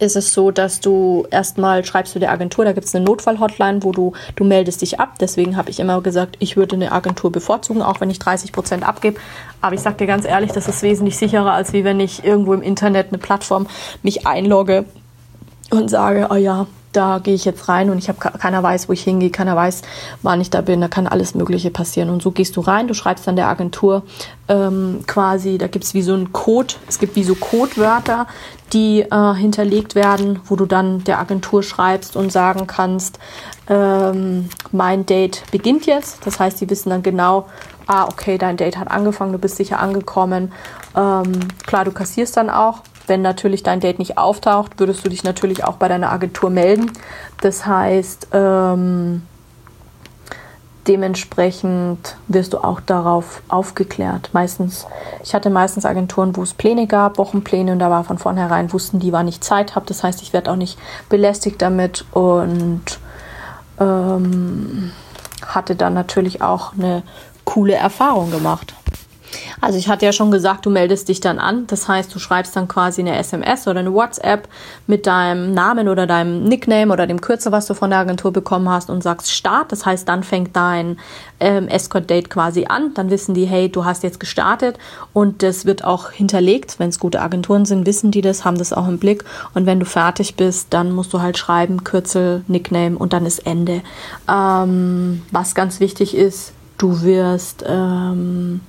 ist 0.03 0.17
es 0.17 0.33
so, 0.33 0.51
dass 0.51 0.81
du 0.81 1.27
erstmal 1.31 1.85
schreibst 1.85 2.15
du 2.15 2.19
der 2.19 2.33
Agentur, 2.33 2.65
da 2.65 2.73
gibt 2.73 2.87
es 2.87 2.95
eine 2.95 3.05
Notfall-Hotline, 3.05 3.85
wo 3.85 3.93
du, 3.93 4.13
du 4.35 4.45
meldest 4.45 4.83
dich 4.83 4.99
ab. 4.99 5.15
Deswegen 5.21 5.57
habe 5.57 5.71
ich 5.71 5.79
immer 5.79 6.01
gesagt, 6.03 6.37
ich 6.41 6.57
würde 6.57 6.75
eine 6.75 6.91
Agentur 6.91 7.31
bevorzugen, 7.31 7.83
auch 7.83 8.01
wenn 8.01 8.11
ich 8.11 8.19
30 8.19 8.53
Prozent 8.53 8.87
abgebe. 8.87 9.21
Aber 9.61 9.75
ich 9.75 9.81
sage 9.81 9.97
dir 9.99 10.07
ganz 10.09 10.27
ehrlich, 10.27 10.51
das 10.51 10.67
ist 10.67 10.83
wesentlich 10.83 11.17
sicherer, 11.17 11.53
als 11.53 11.73
wie 11.73 11.85
wenn 11.85 12.01
ich 12.01 12.25
irgendwo 12.25 12.53
im 12.53 12.63
Internet 12.63 13.09
eine 13.09 13.19
Plattform 13.19 13.69
mich 14.03 14.27
einlogge 14.27 14.85
und 15.73 15.89
sage, 15.89 16.29
oh 16.31 16.37
ja, 16.37 16.67
da 16.93 17.19
gehe 17.19 17.35
ich 17.35 17.45
jetzt 17.45 17.69
rein 17.69 17.89
und 17.89 17.99
ich 17.99 18.09
habe 18.09 18.19
keiner 18.19 18.63
weiß, 18.63 18.89
wo 18.89 18.93
ich 18.93 19.03
hingehe, 19.03 19.31
keiner 19.31 19.57
weiß, 19.57 19.83
wann 20.21 20.41
ich 20.41 20.51
da 20.51 20.61
bin, 20.61 20.81
da 20.81 20.89
kann 20.89 21.07
alles 21.07 21.35
Mögliche 21.35 21.71
passieren. 21.71 22.11
Und 22.11 22.23
so 22.23 22.31
gehst 22.31 22.57
du 22.57 22.61
rein, 22.61 22.87
du 22.87 22.95
schreibst 22.95 23.27
dann 23.27 23.37
der 23.37 23.49
Agentur 23.49 24.03
ähm, 24.49 25.01
quasi, 25.07 25.57
da 25.57 25.69
gibt 25.69 25.85
es 25.85 25.95
wie 25.95 26.03
so 26.03 26.13
einen 26.13 26.33
Code, 26.33 26.75
es 26.89 26.99
gibt 26.99 27.17
wie 27.17 27.25
so 27.25 27.35
Codewörter, 27.35 28.27
die 28.75 29.01
äh, 29.01 29.35
hinterlegt 29.35 29.95
werden, 29.95 30.41
wo 30.47 30.57
du 30.57 30.67
dann 30.67 31.03
der 31.05 31.19
Agentur 31.19 31.63
schreibst 31.63 32.17
und 32.17 32.31
sagen 32.31 32.67
kannst, 32.67 33.19
ähm, 33.69 34.51
mein 34.71 35.07
Date 35.07 35.45
beginnt 35.51 35.87
jetzt. 35.87 36.27
Das 36.27 36.41
heißt, 36.41 36.61
die 36.61 36.69
wissen 36.69 36.91
dann 36.91 37.03
genau, 37.03 37.47
ah, 37.87 38.05
okay, 38.05 38.37
dein 38.39 38.57
Date 38.57 38.77
hat 38.77 38.91
angefangen, 38.91 39.33
du 39.33 39.39
bist 39.39 39.57
sicher 39.57 39.79
angekommen. 39.79 40.53
Ähm, 40.95 41.33
klar, 41.67 41.85
du 41.85 41.93
kassierst 41.93 42.37
dann 42.37 42.51
auch 42.51 42.81
wenn 43.07 43.23
natürlich 43.23 43.63
dein 43.63 43.81
Date 43.81 43.99
nicht 43.99 44.19
auftaucht, 44.19 44.79
würdest 44.79 45.05
du 45.05 45.09
dich 45.09 45.25
natürlich 45.25 45.65
auch 45.65 45.77
bei 45.77 45.89
deiner 45.89 46.13
Agentur 46.13 46.51
melden. 46.51 46.93
Das 47.41 47.67
heißt, 47.67 48.29
ähm, 48.33 49.23
dementsprechend 50.87 52.17
wirst 52.29 52.53
du 52.53 52.59
auch 52.59 52.81
darauf 52.81 53.43
aufgeklärt. 53.49 54.31
Meistens, 54.33 54.87
ich 55.23 55.35
hatte 55.35 55.51
meistens 55.51 55.85
Agenturen, 55.85 56.37
wo 56.37 56.43
es 56.43 56.55
Pläne 56.55 56.87
gab, 56.87 57.19
Wochenpläne 57.19 57.73
und 57.73 57.79
da 57.79 57.91
war 57.91 58.05
von 58.05 58.19
vornherein, 58.19 58.73
wussten 58.73 58.99
die, 58.99 59.13
wann 59.13 59.29
ich 59.29 59.41
Zeit 59.41 59.77
habe. 59.77 59.87
Das 59.87 60.03
heißt, 60.03 60.23
ich 60.23 60.33
werde 60.33 60.51
auch 60.51 60.57
nicht 60.57 60.79
belästigt 61.09 61.63
damit 61.63 62.05
und 62.13 62.83
ähm, 63.79 64.93
hatte 65.47 65.77
dann 65.77 65.95
natürlich 65.95 66.43
auch 66.43 66.73
eine 66.75 67.03
coole 67.45 67.75
Erfahrung 67.75 68.31
gemacht. 68.31 68.75
Also 69.61 69.79
ich 69.79 69.89
hatte 69.89 70.05
ja 70.05 70.13
schon 70.13 70.31
gesagt, 70.31 70.67
du 70.67 70.71
meldest 70.71 71.09
dich 71.09 71.21
dann 71.21 71.39
an. 71.39 71.67
Das 71.67 71.89
heißt, 71.89 72.15
du 72.15 72.19
schreibst 72.19 72.57
dann 72.57 72.69
quasi 72.69 73.01
eine 73.01 73.17
SMS 73.17 73.67
oder 73.67 73.81
eine 73.81 73.93
WhatsApp 73.93 74.49
mit 74.87 75.07
deinem 75.07 75.53
Namen 75.55 75.89
oder 75.89 76.07
deinem 76.07 76.45
Nickname 76.45 76.93
oder 76.93 77.07
dem 77.07 77.21
Kürzel, 77.21 77.53
was 77.53 77.67
du 77.67 77.75
von 77.75 77.91
der 77.91 78.01
Agentur 78.01 78.33
bekommen 78.33 78.69
hast 78.69 78.91
und 78.91 79.03
sagst 79.03 79.33
Start. 79.33 79.73
Das 79.73 79.87
heißt, 79.87 80.09
dann 80.09 80.23
fängt 80.23 80.57
dein 80.57 80.99
ähm, 81.41 81.69
Escort-Date 81.69 82.31
quasi 82.31 82.67
an. 82.67 82.95
Dann 82.95 83.11
wissen 83.11 83.35
die, 83.35 83.45
hey, 83.45 83.69
du 83.69 83.85
hast 83.85 84.03
jetzt 84.03 84.21
gestartet 84.21 84.79
und 85.13 85.43
das 85.43 85.65
wird 85.65 85.85
auch 85.85 86.11
hinterlegt. 86.11 86.79
Wenn 86.79 86.89
es 86.89 86.99
gute 86.99 87.21
Agenturen 87.21 87.65
sind, 87.65 87.87
wissen 87.87 88.11
die 88.11 88.21
das, 88.21 88.45
haben 88.45 88.59
das 88.59 88.73
auch 88.73 88.89
im 88.89 88.99
Blick. 88.99 89.25
Und 89.55 89.67
wenn 89.67 89.81
du 89.81 89.87
fertig 89.87 90.37
bist, 90.37 90.69
dann 90.71 90.93
musst 90.93 91.13
du 91.13 91.21
halt 91.21 91.39
schreiben, 91.39 91.85
Kürzel, 91.85 92.45
Nickname 92.49 92.97
und 92.97 93.13
dann 93.13 93.27
ist 93.27 93.47
Ende. 93.47 93.83
Ähm, 94.29 95.23
was 95.31 95.55
ganz 95.55 95.81
wichtig 95.81 96.17
ist, 96.17 96.53
du 96.79 97.03
wirst 97.03 97.65
ähm, 97.67 98.61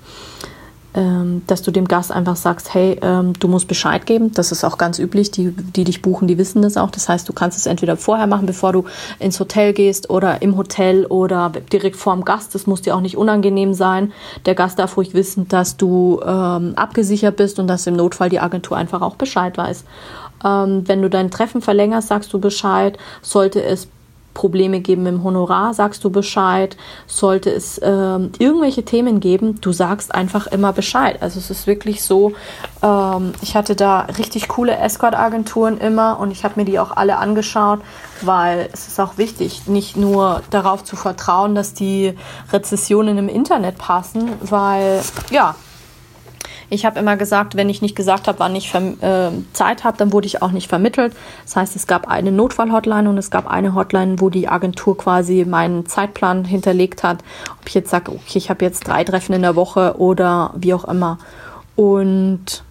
dass 1.48 1.64
du 1.64 1.72
dem 1.72 1.88
Gast 1.88 2.12
einfach 2.12 2.36
sagst, 2.36 2.74
hey, 2.74 3.00
ähm, 3.02 3.34
du 3.40 3.48
musst 3.48 3.68
Bescheid 3.68 4.06
geben. 4.06 4.32
Das 4.34 4.52
ist 4.52 4.64
auch 4.64 4.78
ganz 4.78 5.00
üblich. 5.00 5.32
Die, 5.32 5.52
die 5.52 5.84
dich 5.84 6.02
buchen, 6.02 6.28
die 6.28 6.38
wissen 6.38 6.62
das 6.62 6.78
auch. 6.78 6.92
Das 6.92 7.10
heißt, 7.10 7.28
du 7.28 7.34
kannst 7.34 7.58
es 7.58 7.66
entweder 7.66 7.98
vorher 7.98 8.28
machen, 8.28 8.46
bevor 8.46 8.74
du 8.74 8.86
ins 9.20 9.40
Hotel 9.40 9.74
gehst 9.74 10.10
oder 10.10 10.42
im 10.42 10.56
Hotel 10.56 11.06
oder 11.06 11.52
direkt 11.72 11.96
vorm 11.96 12.24
Gast. 12.26 12.54
Das 12.54 12.68
muss 12.68 12.82
dir 12.82 12.96
auch 12.96 13.02
nicht 13.02 13.18
unangenehm 13.18 13.74
sein. 13.74 14.12
Der 14.46 14.54
Gast 14.54 14.78
darf 14.78 14.96
ruhig 14.98 15.14
wissen, 15.14 15.48
dass 15.48 15.78
du 15.78 16.22
ähm, 16.24 16.74
abgesichert 16.76 17.38
bist 17.38 17.58
und 17.60 17.68
dass 17.68 17.88
im 17.88 17.96
Notfall 17.96 18.30
die 18.30 18.40
Agentur 18.40 18.78
einfach 18.78 19.02
auch 19.02 19.16
Bescheid 19.16 19.58
weiß. 19.58 19.86
Ähm, 20.46 20.84
wenn 20.88 21.02
du 21.02 21.10
dein 21.10 21.32
Treffen 21.32 21.62
verlängerst, 21.62 22.10
sagst 22.10 22.32
du 22.34 22.40
Bescheid. 22.40 22.98
Sollte 23.22 23.64
es 23.64 23.88
Probleme 24.34 24.80
geben 24.80 25.06
im 25.06 25.24
Honorar, 25.24 25.74
sagst 25.74 26.04
du 26.04 26.10
Bescheid. 26.10 26.76
Sollte 27.08 27.50
es 27.50 27.80
ähm, 27.84 28.32
irgendwelche 28.40 28.84
Themen 28.84 29.20
geben, 29.20 29.60
du 29.62 29.72
sagst 29.72 30.14
einfach 30.14 30.48
immer 30.48 30.74
Bescheid. 30.74 31.22
Also 31.22 31.40
es 31.40 31.50
ist 31.50 31.68
wirklich 31.68 32.04
so, 32.04 32.34
ähm, 32.82 33.34
ich 33.42 33.56
hatte 33.56 33.76
da 33.76 34.02
richtig 34.18 34.48
coole 34.48 34.76
Escort-Agenturen 34.76 35.78
immer 35.78 36.20
und 36.20 36.32
ich 36.32 36.44
habe 36.44 36.60
mir 36.60 36.66
die 36.66 36.80
auch 36.80 36.92
alle 36.92 37.18
angeschaut, 37.18 37.82
weil 38.22 38.70
es 38.74 38.88
ist 38.88 39.00
auch 39.00 39.18
wichtig, 39.18 39.68
nicht 39.68 39.98
nur 39.98 40.42
darauf 40.50 40.84
zu 40.84 40.96
vertrauen, 40.96 41.56
dass 41.56 41.74
die 41.74 42.14
Rezessionen 42.52 43.18
im 43.18 43.30
Internet 43.30 43.78
passen, 43.78 44.32
weil 44.42 45.02
ja, 45.30 45.56
Ich 46.70 46.86
habe 46.86 47.00
immer 47.00 47.18
gesagt, 47.18 47.56
wenn 47.56 47.70
ich 47.70 47.82
nicht 47.82 47.96
gesagt 47.96 48.28
habe, 48.28 48.40
wann 48.40 48.56
ich 48.56 48.74
äh, 48.74 49.30
Zeit 49.54 49.84
habe, 49.84 49.98
dann 49.98 50.12
wurde 50.12 50.28
ich 50.28 50.42
auch 50.42 50.52
nicht 50.52 50.68
vermittelt. 50.68 51.14
Das 51.44 51.56
heißt, 51.56 51.76
es 51.76 51.88
gab 51.88 52.08
eine 52.08 52.32
Notfall-Hotline 52.32 53.10
und 53.10 53.18
es 53.18 53.32
gab 53.32 53.48
eine 53.48 53.76
Hotline, 53.76 54.20
wo 54.20 54.30
die 54.30 54.48
Agentur 54.48 54.98
quasi 54.98 55.46
meinen 55.46 55.86
Zeitplan 55.86 56.46
hinterlegt 56.46 57.04
hat. 57.04 57.20
Ob 57.60 57.68
ich 57.68 57.74
jetzt 57.74 57.90
sage, 57.90 58.12
okay, 58.12 58.38
ich 58.38 58.50
habe 58.50 58.66
jetzt 58.66 58.88
drei 58.88 59.04
Treffen 59.04 59.34
in 59.34 59.42
der 59.42 59.56
Woche 59.56 59.96
oder 59.98 60.52
wie 60.56 60.74
auch 60.74 60.86
immer. 60.86 61.18
Und 61.76 62.64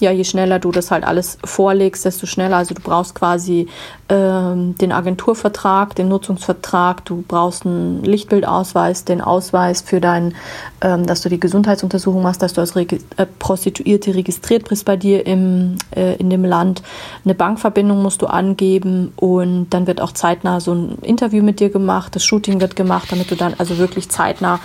ja, 0.00 0.10
je 0.10 0.24
schneller 0.24 0.58
du 0.58 0.72
das 0.72 0.90
halt 0.90 1.04
alles 1.04 1.38
vorlegst, 1.44 2.04
desto 2.04 2.26
schneller. 2.26 2.56
Also 2.56 2.74
du 2.74 2.82
brauchst 2.82 3.14
quasi 3.14 3.68
ähm, 4.08 4.76
den 4.76 4.92
Agenturvertrag, 4.92 5.94
den 5.94 6.08
Nutzungsvertrag, 6.08 7.04
du 7.04 7.24
brauchst 7.26 7.64
einen 7.64 8.02
Lichtbildausweis, 8.02 9.04
den 9.04 9.20
Ausweis 9.20 9.82
für 9.82 10.00
dein, 10.00 10.34
ähm, 10.80 11.06
dass 11.06 11.22
du 11.22 11.28
die 11.28 11.38
Gesundheitsuntersuchung 11.38 12.22
machst, 12.22 12.42
dass 12.42 12.54
du 12.54 12.60
als 12.60 12.74
Regi 12.74 13.00
äh, 13.16 13.26
Prostituierte 13.38 14.14
registriert 14.14 14.68
bist 14.68 14.84
bei 14.84 14.96
dir 14.96 15.26
im, 15.26 15.76
äh, 15.94 16.16
in 16.16 16.28
dem 16.28 16.44
Land. 16.44 16.82
Eine 17.24 17.34
Bankverbindung 17.34 18.02
musst 18.02 18.20
du 18.20 18.26
angeben 18.26 19.12
und 19.16 19.70
dann 19.70 19.86
wird 19.86 20.00
auch 20.00 20.12
zeitnah 20.12 20.60
so 20.60 20.74
ein 20.74 20.98
Interview 21.02 21.42
mit 21.42 21.60
dir 21.60 21.70
gemacht, 21.70 22.16
das 22.16 22.24
Shooting 22.24 22.60
wird 22.60 22.74
gemacht, 22.74 23.12
damit 23.12 23.30
du 23.30 23.36
dann 23.36 23.54
also 23.58 23.78
wirklich 23.78 24.08
zeitnah 24.08 24.58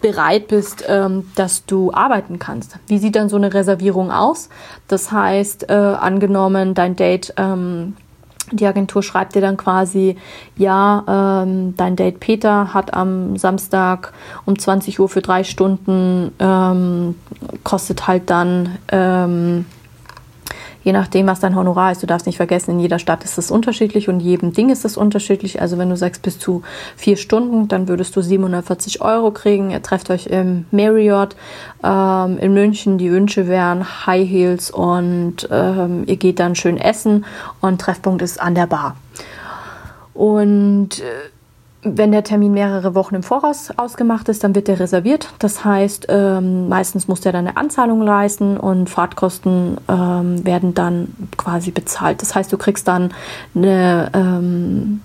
bereit 0.00 0.48
bist, 0.48 0.84
ähm, 0.88 1.30
dass 1.34 1.66
du 1.66 1.92
arbeiten 1.92 2.38
kannst. 2.38 2.78
Wie 2.86 2.98
sieht 2.98 3.16
dann 3.16 3.28
so 3.28 3.36
eine 3.36 3.52
Reservierung 3.52 4.10
aus? 4.10 4.48
Das 4.88 5.12
heißt, 5.12 5.68
äh, 5.68 5.72
angenommen, 5.72 6.74
dein 6.74 6.96
Date, 6.96 7.34
ähm, 7.36 7.96
die 8.52 8.66
Agentur 8.66 9.02
schreibt 9.02 9.34
dir 9.34 9.40
dann 9.40 9.56
quasi, 9.56 10.16
ja, 10.56 11.42
ähm, 11.42 11.74
dein 11.76 11.96
Date 11.96 12.18
Peter 12.18 12.74
hat 12.74 12.94
am 12.94 13.36
Samstag 13.36 14.12
um 14.44 14.58
20 14.58 14.98
Uhr 14.98 15.08
für 15.08 15.22
drei 15.22 15.44
Stunden, 15.44 16.32
ähm, 16.40 17.14
kostet 17.62 18.08
halt 18.08 18.28
dann 18.28 18.78
ähm, 18.90 19.66
je 20.82 20.92
nachdem, 20.92 21.26
was 21.26 21.40
dein 21.40 21.56
Honorar 21.56 21.92
ist. 21.92 22.02
Du 22.02 22.06
darfst 22.06 22.26
nicht 22.26 22.36
vergessen, 22.36 22.72
in 22.72 22.80
jeder 22.80 22.98
Stadt 22.98 23.24
ist 23.24 23.38
es 23.38 23.50
unterschiedlich 23.50 24.08
und 24.08 24.20
jedem 24.20 24.52
Ding 24.52 24.70
ist 24.70 24.84
es 24.84 24.96
unterschiedlich. 24.96 25.60
Also 25.60 25.78
wenn 25.78 25.90
du 25.90 25.96
sagst 25.96 26.22
bis 26.22 26.38
zu 26.38 26.62
vier 26.96 27.16
Stunden, 27.16 27.68
dann 27.68 27.88
würdest 27.88 28.16
du 28.16 28.22
740 28.22 29.02
Euro 29.02 29.30
kriegen. 29.30 29.70
Ihr 29.70 29.82
trefft 29.82 30.10
euch 30.10 30.26
im 30.26 30.66
Marriott 30.70 31.36
ähm, 31.82 32.38
in 32.38 32.54
München. 32.54 32.98
Die 32.98 33.10
Wünsche 33.10 33.48
wären 33.48 34.06
High 34.06 34.28
Heels 34.28 34.70
und 34.70 35.48
ähm, 35.50 36.04
ihr 36.06 36.16
geht 36.16 36.40
dann 36.40 36.54
schön 36.54 36.76
essen 36.76 37.24
und 37.60 37.80
Treffpunkt 37.80 38.22
ist 38.22 38.40
an 38.40 38.54
der 38.54 38.66
Bar. 38.66 38.96
Und 40.14 41.00
äh, 41.00 41.30
wenn 41.82 42.12
der 42.12 42.24
Termin 42.24 42.52
mehrere 42.52 42.94
Wochen 42.94 43.14
im 43.14 43.22
Voraus 43.22 43.70
ausgemacht 43.76 44.28
ist, 44.28 44.44
dann 44.44 44.54
wird 44.54 44.68
der 44.68 44.80
reserviert. 44.80 45.32
Das 45.38 45.64
heißt, 45.64 46.06
ähm, 46.10 46.68
meistens 46.68 47.08
muss 47.08 47.20
der 47.20 47.32
dann 47.32 47.46
eine 47.46 47.56
Anzahlung 47.56 48.02
leisten 48.02 48.58
und 48.58 48.90
Fahrtkosten 48.90 49.78
ähm, 49.88 50.44
werden 50.44 50.74
dann 50.74 51.14
quasi 51.38 51.70
bezahlt. 51.70 52.20
Das 52.20 52.34
heißt, 52.34 52.52
du 52.52 52.58
kriegst 52.58 52.86
dann 52.86 53.14
eine 53.54 54.10
ähm, 54.14 55.00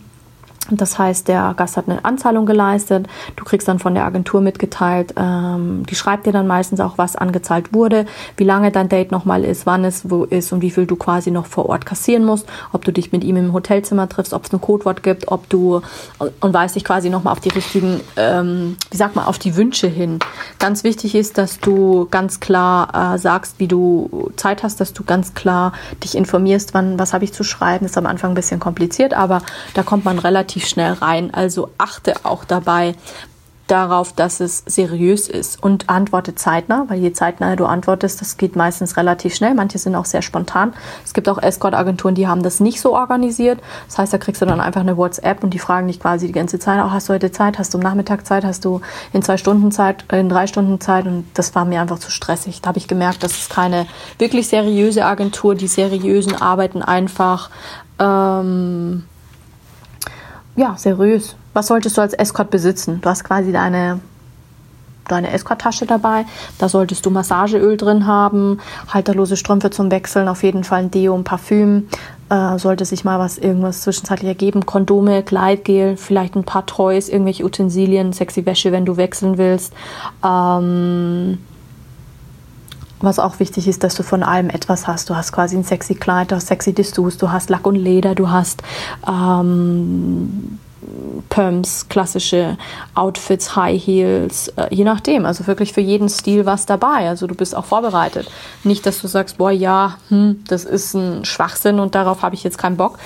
das 0.71 0.97
heißt, 0.97 1.27
der 1.27 1.53
Gast 1.55 1.77
hat 1.77 1.87
eine 1.87 2.03
Anzahlung 2.05 2.45
geleistet. 2.45 3.07
Du 3.35 3.43
kriegst 3.43 3.67
dann 3.67 3.79
von 3.79 3.93
der 3.93 4.05
Agentur 4.05 4.41
mitgeteilt, 4.41 5.13
ähm, 5.17 5.83
die 5.89 5.95
schreibt 5.95 6.25
dir 6.25 6.33
dann 6.33 6.47
meistens 6.47 6.79
auch, 6.79 6.97
was 6.97 7.15
angezahlt 7.15 7.73
wurde, 7.73 8.05
wie 8.37 8.43
lange 8.43 8.71
dein 8.71 8.89
Date 8.89 9.11
nochmal 9.11 9.43
ist, 9.43 9.65
wann 9.65 9.85
es 9.85 10.09
wo 10.09 10.23
ist 10.23 10.51
und 10.51 10.61
wie 10.61 10.71
viel 10.71 10.85
du 10.85 10.95
quasi 10.95 11.31
noch 11.31 11.45
vor 11.45 11.67
Ort 11.69 11.85
kassieren 11.85 12.25
musst, 12.25 12.47
ob 12.71 12.83
du 12.83 12.91
dich 12.91 13.11
mit 13.11 13.23
ihm 13.23 13.37
im 13.37 13.53
Hotelzimmer 13.53 14.09
triffst, 14.09 14.33
ob 14.33 14.45
es 14.45 14.53
ein 14.53 14.61
Codewort 14.61 15.03
gibt, 15.03 15.27
ob 15.27 15.47
du 15.49 15.81
und 16.39 16.53
weist 16.53 16.75
dich 16.75 16.83
quasi 16.83 17.09
nochmal 17.09 17.33
auf 17.33 17.39
die 17.39 17.49
richtigen, 17.49 18.01
ähm, 18.15 18.77
wie 18.89 18.97
sagt 18.97 19.15
man, 19.15 19.25
auf 19.25 19.37
die 19.37 19.55
Wünsche 19.55 19.87
hin. 19.87 20.19
Ganz 20.59 20.83
wichtig 20.83 21.15
ist, 21.15 21.37
dass 21.37 21.59
du 21.59 22.07
ganz 22.09 22.39
klar 22.39 23.13
äh, 23.13 23.17
sagst, 23.17 23.59
wie 23.59 23.67
du 23.67 24.31
Zeit 24.35 24.63
hast, 24.63 24.79
dass 24.79 24.93
du 24.93 25.03
ganz 25.03 25.33
klar 25.33 25.73
dich 26.03 26.15
informierst, 26.15 26.73
wann, 26.73 26.97
was 26.97 27.13
habe 27.13 27.23
ich 27.23 27.33
zu 27.33 27.43
schreiben. 27.43 27.85
Ist 27.85 27.97
am 27.97 28.05
Anfang 28.05 28.31
ein 28.31 28.35
bisschen 28.35 28.59
kompliziert, 28.59 29.13
aber 29.13 29.41
da 29.73 29.83
kommt 29.83 30.05
man 30.05 30.19
relativ 30.19 30.54
relativ 30.55 30.67
schnell 30.67 30.93
rein. 30.93 31.33
Also 31.33 31.69
achte 31.77 32.13
auch 32.23 32.45
dabei 32.45 32.95
darauf, 33.67 34.13
dass 34.13 34.41
es 34.41 34.63
seriös 34.67 35.27
ist 35.27 35.63
und 35.63 35.89
antworte 35.89 36.35
zeitnah, 36.35 36.85
weil 36.87 36.99
je 36.99 37.13
zeitnah 37.13 37.55
du 37.55 37.65
antwortest, 37.65 38.21
das 38.21 38.37
geht 38.37 38.55
meistens 38.55 38.95
relativ 38.95 39.33
schnell. 39.33 39.55
Manche 39.55 39.79
sind 39.79 39.95
auch 39.95 40.05
sehr 40.05 40.21
spontan. 40.21 40.73
Es 41.03 41.15
gibt 41.15 41.27
auch 41.27 41.41
Escort-Agenturen, 41.41 42.13
die 42.13 42.27
haben 42.27 42.43
das 42.43 42.59
nicht 42.59 42.79
so 42.79 42.93
organisiert. 42.93 43.59
Das 43.87 43.97
heißt, 43.97 44.13
da 44.13 44.19
kriegst 44.19 44.39
du 44.39 44.45
dann 44.45 44.61
einfach 44.61 44.81
eine 44.81 44.97
WhatsApp 44.97 45.43
und 45.43 45.49
die 45.49 45.57
fragen 45.57 45.87
dich 45.87 45.99
quasi 45.99 46.27
die 46.27 46.31
ganze 46.31 46.59
Zeit, 46.59 46.79
oh, 46.79 46.91
hast 46.91 47.09
du 47.09 47.13
heute 47.13 47.31
Zeit, 47.31 47.57
hast 47.57 47.73
du 47.73 47.79
am 47.79 47.83
Nachmittag 47.83 48.27
Zeit, 48.27 48.45
hast 48.45 48.65
du 48.65 48.81
in 49.13 49.23
zwei 49.23 49.37
Stunden 49.37 49.71
Zeit, 49.71 50.05
in 50.11 50.29
drei 50.29 50.45
Stunden 50.45 50.79
Zeit 50.79 51.07
und 51.07 51.25
das 51.33 51.55
war 51.55 51.65
mir 51.65 51.81
einfach 51.81 51.97
zu 51.97 52.11
stressig. 52.11 52.61
Da 52.61 52.67
habe 52.67 52.77
ich 52.77 52.87
gemerkt, 52.87 53.23
das 53.23 53.31
ist 53.31 53.49
keine 53.49 53.87
wirklich 54.19 54.47
seriöse 54.47 55.05
Agentur. 55.05 55.55
Die 55.55 55.67
seriösen 55.67 56.39
arbeiten 56.39 56.83
einfach 56.83 57.49
ähm, 57.97 59.05
ja, 60.55 60.75
seriös. 60.77 61.35
Was 61.53 61.67
solltest 61.67 61.97
du 61.97 62.01
als 62.01 62.13
Escort 62.13 62.49
besitzen? 62.49 63.01
Du 63.01 63.09
hast 63.09 63.23
quasi 63.23 63.51
deine 63.51 63.99
deine 65.07 65.31
Escort-Tasche 65.31 65.85
dabei. 65.85 66.25
Da 66.57 66.69
solltest 66.69 67.05
du 67.05 67.09
Massageöl 67.09 67.77
drin 67.77 68.07
haben, 68.07 68.59
halterlose 68.87 69.37
Strümpfe 69.37 69.69
zum 69.69 69.91
Wechseln, 69.91 70.27
auf 70.27 70.43
jeden 70.43 70.63
Fall 70.63 70.79
ein 70.79 70.91
Deo, 70.91 71.15
ein 71.15 71.23
Parfüm. 71.23 71.87
Äh, 72.29 72.57
sollte 72.57 72.85
sich 72.85 73.05
mal 73.05 73.19
was 73.19 73.37
irgendwas 73.37 73.81
zwischenzeitlich 73.81 74.27
ergeben, 74.27 74.65
Kondome, 74.65 75.21
Gleitgel, 75.21 75.95
vielleicht 75.95 76.35
ein 76.35 76.43
paar 76.43 76.65
Toys, 76.65 77.07
irgendwelche 77.07 77.45
Utensilien, 77.45 78.13
sexy 78.13 78.47
Wäsche, 78.47 78.71
wenn 78.71 78.85
du 78.85 78.97
wechseln 78.97 79.37
willst. 79.37 79.73
Ähm, 80.25 81.37
was 83.05 83.19
auch 83.19 83.39
wichtig 83.39 83.67
ist, 83.67 83.83
dass 83.83 83.95
du 83.95 84.03
von 84.03 84.23
allem 84.23 84.49
etwas 84.49 84.87
hast. 84.87 85.09
Du 85.09 85.15
hast 85.15 85.31
quasi 85.31 85.55
ein 85.55 85.63
sexy 85.63 85.95
Kleid, 85.95 86.31
du 86.31 86.35
hast 86.35 86.47
sexy 86.47 86.73
Dessous, 86.73 87.17
du 87.17 87.31
hast 87.31 87.49
Lack 87.49 87.65
und 87.65 87.75
Leder, 87.75 88.15
du 88.15 88.29
hast 88.29 88.61
ähm, 89.07 90.59
Pumps, 91.29 91.87
klassische 91.89 92.57
Outfits, 92.93 93.55
High 93.55 93.81
Heels, 93.81 94.49
äh, 94.55 94.73
je 94.73 94.83
nachdem. 94.83 95.25
Also 95.25 95.47
wirklich 95.47 95.73
für 95.73 95.81
jeden 95.81 96.09
Stil 96.09 96.45
was 96.45 96.65
dabei. 96.65 97.09
Also 97.09 97.27
du 97.27 97.35
bist 97.35 97.55
auch 97.55 97.65
vorbereitet. 97.65 98.29
Nicht, 98.63 98.85
dass 98.85 99.01
du 99.01 99.07
sagst, 99.07 99.37
boah, 99.37 99.51
ja, 99.51 99.97
hm, 100.09 100.43
das 100.47 100.65
ist 100.65 100.93
ein 100.93 101.25
Schwachsinn 101.25 101.79
und 101.79 101.95
darauf 101.95 102.21
habe 102.21 102.35
ich 102.35 102.43
jetzt 102.43 102.57
keinen 102.57 102.77
Bock. 102.77 102.99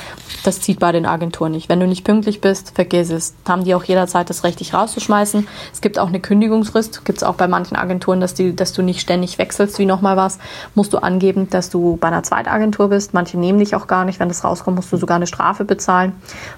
Das 0.44 0.62
zieht 0.62 0.80
bei 0.80 0.92
den 0.92 1.06
Agenturen 1.06 1.52
nicht. 1.52 1.70
Wenn 1.70 1.80
du 1.80 1.88
nicht 1.88 2.04
pünktlich 2.04 2.42
bist, 2.42 2.72
vergiss 2.76 3.10
es. 3.10 3.34
Haben 3.48 3.64
die 3.64 3.76
auch 3.76 3.84
jederzeit 3.84 4.30
das 4.30 4.44
Recht, 4.44 4.60
dich 4.60 4.74
rauszuschmeißen. 4.74 5.48
Es 5.74 5.82
gibt 5.82 6.00
auch 6.00 6.08
eine 6.08 6.20
Kündigungsfrist. 6.20 7.06
Gibt 7.06 7.18
es 7.20 7.24
auch 7.24 7.36
bei 7.36 7.48
manchen 7.48 7.76
Agenturen, 7.76 8.20
dass, 8.22 8.34
die, 8.34 8.56
dass 8.56 8.74
du 8.74 8.82
nicht 8.82 9.02
ständig 9.02 9.38
wechselst 9.38 9.80
wie 9.80 9.86
nochmal 9.86 10.18
was. 10.18 10.40
Musst 10.76 10.94
du 10.94 10.98
angeben, 11.00 11.50
dass 11.50 11.70
du 11.70 11.98
bei 11.98 12.08
einer 12.08 12.24
Zweitagentur 12.24 12.90
bist. 12.90 13.14
Manche 13.14 13.38
nehmen 13.38 13.60
dich 13.60 13.76
auch 13.76 13.88
gar 13.88 14.06
nicht. 14.06 14.20
Wenn 14.20 14.30
das 14.30 14.44
rauskommt, 14.44 14.76
musst 14.76 14.92
du 14.92 14.98
sogar 14.98 15.16
eine 15.16 15.28
Strafe 15.28 15.66
bezahlen. 15.66 16.14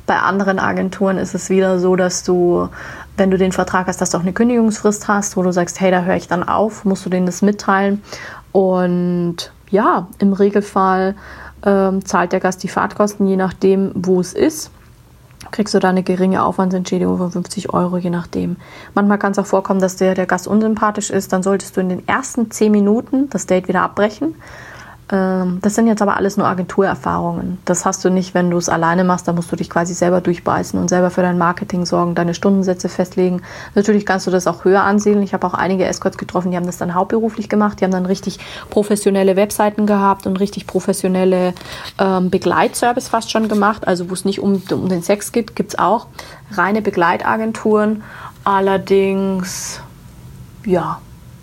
Bei 0.06 0.18
anderen 0.18 0.60
Agenturen 0.60 1.11
ist 1.18 1.34
es 1.36 1.50
wieder 1.50 1.80
so, 1.80 1.96
dass 1.96 2.24
du, 2.24 2.70
wenn 3.18 3.32
du 3.32 3.38
den 3.38 3.52
Vertrag 3.52 3.88
hast, 3.88 4.02
dass 4.02 4.12
du 4.12 4.18
auch 4.18 4.22
eine 4.22 4.34
Kündigungsfrist 4.34 5.08
hast, 5.08 5.38
wo 5.38 5.44
du 5.44 5.52
sagst, 5.52 5.80
hey, 5.80 5.92
da 5.92 6.04
höre 6.04 6.16
ich 6.16 6.28
dann 6.28 6.44
auf, 6.44 6.86
musst 6.86 7.06
du 7.06 7.10
denen 7.10 7.26
das 7.26 7.42
mitteilen. 7.42 8.02
Und 8.52 9.52
ja, 9.70 10.08
im 10.20 10.34
Regelfall 10.34 11.16
ähm, 11.66 12.04
zahlt 12.06 12.32
der 12.32 12.40
Gast 12.40 12.64
die 12.64 12.68
Fahrtkosten, 12.68 13.28
je 13.28 13.38
nachdem, 13.38 13.92
wo 13.96 14.20
es 14.20 14.34
ist. 14.34 14.72
Kriegst 15.52 15.74
du 15.74 15.80
da 15.80 15.90
eine 15.90 16.04
geringe 16.04 16.44
Aufwandsentschädigung 16.44 17.18
von 17.18 17.32
50 17.32 17.74
Euro, 17.74 17.98
je 17.98 18.10
nachdem. 18.10 18.58
Manchmal 18.94 19.18
kann 19.18 19.32
es 19.34 19.40
auch 19.40 19.46
vorkommen, 19.46 19.82
dass 19.82 19.98
der, 19.98 20.16
der 20.16 20.26
Gast 20.26 20.48
unsympathisch 20.48 21.10
ist. 21.10 21.34
Dann 21.34 21.44
solltest 21.44 21.76
du 21.76 21.82
in 21.82 21.90
den 21.90 22.08
ersten 22.08 22.52
10 22.52 22.72
Minuten 22.72 23.30
das 23.30 23.48
Date 23.48 23.68
wieder 23.68 23.82
abbrechen 23.82 24.36
das 25.12 25.76
sind 25.76 25.88
jetzt 25.88 26.02
aber 26.02 26.16
alles 26.16 26.38
nur 26.38 26.48
Agenturerfahrungen. 26.48 27.58
Das 27.66 27.84
hast 27.84 28.06
du 28.06 28.10
nicht, 28.10 28.34
wenn 28.34 28.50
du 28.50 28.58
es 28.58 28.70
alleine 28.70 29.04
machst. 29.04 29.28
Da 29.28 29.34
musst 29.34 29.52
du 29.52 29.58
dich 29.58 29.70
quasi 29.70 29.94
selber 29.94 30.22
durchbeißen 30.22 30.80
und 30.80 30.88
selber 30.88 31.10
für 31.10 31.22
dein 31.22 31.38
Marketing 31.38 31.86
sorgen, 31.86 32.16
deine 32.16 32.34
Stundensätze 32.34 32.88
festlegen. 32.88 33.42
Natürlich 33.76 34.06
kannst 34.06 34.26
du 34.28 34.32
das 34.32 34.48
auch 34.48 34.64
höher 34.64 34.84
ansiedeln. 34.84 35.22
Ich 35.22 35.34
habe 35.34 35.46
auch 35.46 35.54
einige 35.54 35.84
Escorts 35.84 36.18
getroffen, 36.18 36.52
die 36.52 36.58
haben 36.58 36.66
das 36.66 36.78
dann 36.78 36.96
hauptberuflich 36.96 37.50
gemacht. 37.50 37.82
Die 37.82 37.84
haben 37.84 37.92
dann 37.92 38.06
richtig 38.06 38.40
professionelle 38.70 39.36
Webseiten 39.36 39.86
gehabt 39.86 40.28
und 40.28 40.40
richtig 40.40 40.66
professionelle 40.66 41.56
ähm, 42.00 42.30
Begleitservice 42.30 43.10
fast 43.10 43.32
schon 43.32 43.50
gemacht. 43.50 43.86
Also 43.90 44.10
wo 44.10 44.14
es 44.14 44.24
nicht 44.24 44.40
um, 44.40 44.64
um 44.72 44.88
den 44.88 45.02
Sex 45.02 45.34
geht, 45.34 45.58
gibt 45.58 45.74
es 45.74 45.80
auch 45.80 46.08
reine 46.54 46.82
Begleitagenturen. 46.82 48.04
Allerdings, 48.46 49.82
ja, 50.66 51.02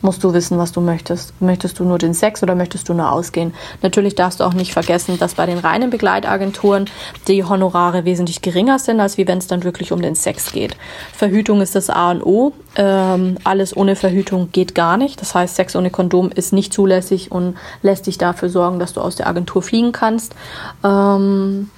musst 0.09 0.25
du 0.25 0.33
wissen, 0.33 0.57
was 0.57 0.73
du 0.73 0.81
möchtest. 0.81 1.39
Möchtest 1.39 1.79
du 1.79 1.85
nur 1.85 1.99
den 1.99 2.15
Sex 2.15 2.43
oder 2.43 2.55
möchtest 2.55 2.89
du 2.89 2.95
nur 2.95 3.13
ausgehen? 3.13 3.53
Natürlich 3.83 4.15
darfst 4.15 4.41
du 4.41 4.45
auch 4.45 4.55
nicht 4.55 4.73
vergessen, 4.73 5.19
dass 5.19 5.35
bei 5.35 5.45
den 5.45 5.59
reinen 5.59 5.91
Begleitagenturen 5.91 6.87
die 7.27 7.45
Honorare 7.45 8.07
wesentlich 8.07 8.41
geringer 8.41 8.79
sind, 8.79 9.01
als 9.01 9.19
wie 9.19 9.29
wenn 9.29 9.37
es 9.37 9.49
dann 9.49 9.65
wirklich 9.65 9.93
um 9.93 10.01
den 10.01 10.15
Sex 10.15 10.51
geht. 10.51 10.79
Verhütung 11.13 11.61
ist 11.61 11.75
das 11.75 11.91
A 11.91 12.13
und 12.13 12.23
O. 12.23 12.55
Ähm, 12.77 13.37
alles 13.45 13.77
ohne 13.77 13.97
Verhütung 13.97 14.49
geht 14.51 14.75
gar 14.75 14.97
nicht. 14.97 15.21
Das 15.21 15.35
heißt, 15.35 15.57
Sex 15.57 15.77
ohne 15.77 15.91
Kondom 15.91 16.31
ist 16.31 16.55
nicht 16.55 16.73
zulässig 16.73 17.31
und 17.31 17.59
lässt 17.83 18.07
dich 18.07 18.17
dafür 18.17 18.49
sorgen, 18.49 18.79
dass 18.79 18.95
du 18.95 19.03
aus 19.03 19.17
der 19.17 19.27
Agentur 19.27 19.61
fliegen 19.61 19.93
kannst. 19.93 20.35
Ähm, 20.83 21.69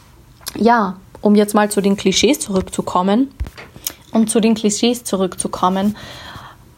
ja, 0.57 0.99
um 1.21 1.35
jetzt 1.35 1.57
mal 1.57 1.69
zu 1.69 1.81
den 1.81 1.97
Klischees 1.97 2.38
zurückzukommen. 2.38 3.35
Um 4.12 4.29
zu 4.29 4.38
den 4.38 4.55
Klischees 4.55 5.03
zurückzukommen 5.03 5.97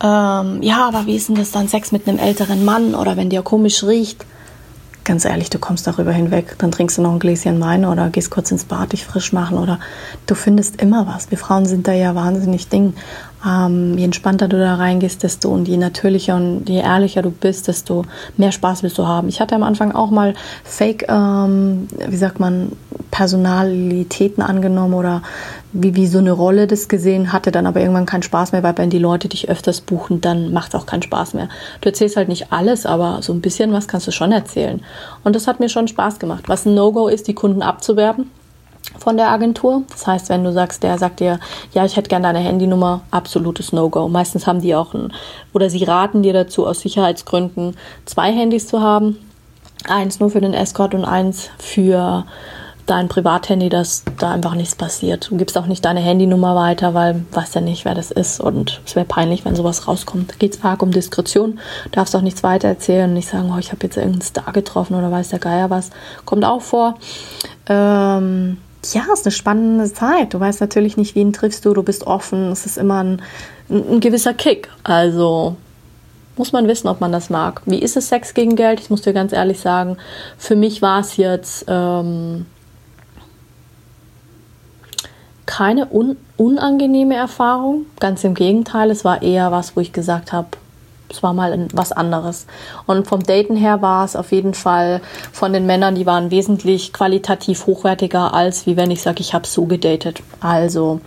ähm, 0.03 0.63
ja, 0.63 0.89
aber 0.89 1.07
wie 1.07 1.17
ist 1.17 1.29
denn 1.29 1.37
das 1.37 1.53
dann 1.53 1.69
Sex 1.69 1.93
mit 1.93 2.09
einem 2.09 2.19
älteren 2.19 2.65
Mann 2.65 2.95
oder 2.95 3.17
wenn 3.17 3.31
der 3.31 3.43
komisch 3.43 3.85
riecht? 3.85 4.27
Ganz 5.05 5.25
ehrlich, 5.25 5.51
du 5.51 5.59
kommst 5.59 5.87
darüber 5.87 6.13
hinweg. 6.13 6.57
Dann 6.59 6.71
trinkst 6.71 6.99
du 6.99 7.03
noch 7.03 7.13
ein 7.13 7.19
Gläschen 7.19 7.61
Wein 7.61 7.85
oder 7.85 8.09
gehst 8.11 8.31
kurz 8.31 8.51
ins 8.53 8.65
Bad 8.65 8.93
dich 8.93 9.05
frisch 9.05 9.33
machen 9.33 9.59
oder 9.59 9.81
du 10.27 10.35
findest 10.35 10.81
immer 10.81 11.07
was. 11.07 11.31
Wir 11.31 11.39
Frauen 11.39 11.67
sind 11.67 11.89
da 11.89 11.93
ja 11.93 12.15
wahnsinnig 12.15 12.69
Ding. 12.69 12.95
Ähm, 13.47 13.99
je 13.99 14.05
entspannter 14.05 14.49
du 14.49 14.59
da 14.59 14.77
reingehst, 14.77 15.23
desto 15.23 15.51
und 15.51 15.67
je 15.67 15.77
natürlicher 15.77 16.37
und 16.37 16.69
je 16.69 16.81
ehrlicher 16.81 17.23
du 17.23 17.31
bist, 17.31 17.69
desto 17.69 18.05
mehr 18.37 18.53
Spaß 18.53 18.83
willst 18.83 18.99
du 18.99 19.07
haben. 19.07 19.29
Ich 19.29 19.41
hatte 19.41 19.55
am 19.55 19.63
Anfang 19.63 19.93
auch 19.93 20.11
mal 20.11 20.35
Fake, 20.65 21.07
ähm, 21.09 21.89
wie 22.09 22.17
sagt 22.17 22.39
man, 22.41 22.73
Personalitäten 23.11 24.43
angenommen 24.43 24.95
oder 24.95 25.23
wie, 25.73 25.95
wie 25.95 26.07
so 26.07 26.19
eine 26.19 26.33
Rolle 26.33 26.67
das 26.67 26.89
gesehen, 26.89 27.33
hatte 27.33 27.51
dann 27.51 27.67
aber 27.67 27.81
irgendwann 27.81 28.07
keinen 28.07 28.23
Spaß 28.23 28.53
mehr, 28.53 28.63
weil 28.63 28.79
wenn 28.79 28.91
die 28.91 28.99
Leute 28.99 29.29
dich 29.29 29.49
öfters 29.49 29.81
buchen, 29.81 30.21
dann 30.21 30.53
macht 30.53 30.75
es 30.75 30.81
auch 30.81 30.87
keinen 30.87 31.03
Spaß 31.03 31.35
mehr. 31.35 31.49
Du 31.81 31.89
erzählst 31.89 32.17
halt 32.17 32.29
nicht 32.29 32.53
alles, 32.53 32.87
aber 32.87 33.23
so 33.23 33.33
ein 33.33 33.41
bisschen 33.41 33.73
was 33.73 33.89
kannst 33.89 34.07
du 34.07 34.13
schon 34.13 34.33
erzählen. 34.33 34.83
Und 35.25 35.37
das 35.37 35.47
hat 35.47 35.61
mir 35.61 35.69
schon 35.69 35.89
Spaß 35.89 36.19
gemacht. 36.19 36.45
Was 36.47 36.65
ein 36.65 36.75
No-Go 36.75 37.09
ist, 37.09 37.29
die 37.29 37.35
Kunden 37.35 37.63
abzuwerben 37.63 38.31
von 38.99 39.17
der 39.17 39.31
Agentur. 39.31 39.83
Das 39.91 40.07
heißt, 40.07 40.29
wenn 40.29 40.45
du 40.45 40.53
sagst, 40.53 40.83
der 40.83 40.99
sagt 40.99 41.21
dir, 41.21 41.41
ja, 41.73 41.85
ich 41.85 41.97
hätte 41.97 42.09
gerne 42.09 42.27
deine 42.29 42.41
Handynummer, 42.41 43.03
absolutes 43.11 43.73
No-Go. 43.73 44.09
Meistens 44.09 44.47
haben 44.47 44.61
die 44.61 44.75
auch 44.75 44.95
ein, 44.95 45.13
oder 45.53 45.71
sie 45.71 45.85
raten 45.85 46.23
dir 46.23 46.33
dazu 46.33 46.67
aus 46.67 46.81
Sicherheitsgründen, 46.81 47.77
zwei 48.05 48.33
Handys 48.33 48.67
zu 48.67 48.81
haben. 48.81 49.19
Eins 49.89 50.21
nur 50.21 50.31
für 50.31 50.41
den 50.41 50.55
Escort 50.55 50.95
und 50.95 51.05
eins 51.05 51.51
für 51.59 52.25
dein 52.87 53.09
Privathandy, 53.09 53.69
dass 53.69 54.05
da 54.19 54.33
einfach 54.33 54.55
nichts 54.55 54.75
passiert. 54.75 55.31
Du 55.31 55.37
gibst 55.37 55.57
auch 55.57 55.67
nicht 55.67 55.85
deine 55.85 56.01
Handynummer 56.01 56.57
weiter, 56.57 56.95
weil 56.95 57.25
weißt 57.33 57.55
ja 57.55 57.61
nicht, 57.61 57.85
wer 57.85 57.95
das 57.95 58.11
ist 58.11 58.41
und 58.41 58.81
es 58.85 58.97
wäre 58.97 59.07
peinlich, 59.07 59.45
wenn 59.45 59.55
sowas 59.55 59.87
rauskommt. 59.87 60.33
Da 60.33 60.35
geht 60.37 60.55
es 60.55 60.65
arg 60.65 60.83
um 60.83 60.91
Diskretion, 60.91 61.59
du 61.85 61.91
darfst 61.91 62.15
auch 62.17 62.23
nichts 62.23 62.43
weiter 62.43 62.69
erzählen 62.69 63.09
und 63.09 63.15
nicht 63.15 63.29
sagen, 63.29 63.53
oh, 63.55 63.59
ich 63.59 63.73
habe 63.73 63.85
jetzt 63.85 63.97
irgendeinen 63.97 64.23
Star 64.23 64.53
getroffen 64.53 64.95
oder 64.95 65.11
weiß 65.11 65.29
der 65.29 65.39
Geier 65.39 65.71
was. 65.71 65.91
Kommt 66.25 66.45
auch 66.45 66.63
vor. 66.63 66.95
Ähm, 67.69 68.59
ja, 68.91 69.03
es 69.13 69.21
ist 69.21 69.27
eine 69.27 69.33
spannende 69.33 69.93
Zeit. 69.93 70.35
Du 70.35 70.41
weißt 70.41 70.61
natürlich 70.61 70.97
nicht, 70.97 71.15
wen 71.15 71.33
triffst 71.33 71.65
du, 71.65 71.73
du 71.73 71.83
bist 71.83 72.07
offen. 72.07 72.51
Es 72.51 72.67
ist 72.67 72.79
immer 72.79 73.03
ein, 73.03 73.23
ein, 73.71 74.01
gewisser 74.01 74.35
Kick. 74.35 74.69
Also 74.83 75.57
muss 76.37 76.53
man 76.53 76.67
wissen, 76.67 76.89
ob 76.89 77.01
man 77.01 77.13
das 77.13 77.31
mag. 77.31 77.63
Wie 77.65 77.79
ist 77.79 77.97
es 77.97 78.09
Sex 78.09 78.35
gegen 78.35 78.57
Geld? 78.57 78.81
Ich 78.81 78.91
muss 78.91 79.03
dir 79.03 79.13
ganz 79.13 79.33
ehrlich 79.33 79.61
sagen, 79.61 79.99
für 80.37 80.57
mich 80.57 80.83
war 80.83 81.01
es 81.01 81.17
jetzt 81.17 81.65
ähm, 81.69 82.47
keine 85.47 85.93
un 85.93 86.17
unangenehme 86.37 87.15
Erfahrung. 87.15 87.87
Ganz 88.01 88.25
im 88.25 88.35
Gegenteil, 88.35 88.91
es 88.91 89.05
war 89.05 89.23
eher 89.23 89.53
was, 89.53 89.77
wo 89.77 89.81
ich 89.81 89.93
gesagt 89.93 90.33
habe, 90.33 90.49
es 91.13 91.23
war 91.23 91.33
mal 91.33 91.69
was 91.73 91.93
anderes. 91.93 92.47
Und 92.87 93.07
vom 93.07 93.23
Daten 93.23 93.57
her 93.57 93.83
war 93.83 94.05
es 94.05 94.17
auf 94.17 94.33
jeden 94.33 94.55
Fall 94.55 95.01
von 95.33 95.53
den 95.53 95.67
Männern, 95.67 95.95
die 95.95 96.07
waren 96.07 96.31
wesentlich 96.31 96.93
qualitativ 96.93 97.67
hochwertiger, 97.67 98.35
als 98.35 98.67
wie 98.67 98.77
wenn 98.77 98.91
ich 98.91 99.03
sage, 99.03 99.21
ich 99.21 99.35
habe 99.35 99.47
so 99.47 99.67
gedatet. 99.67 100.23
Also 100.41 101.01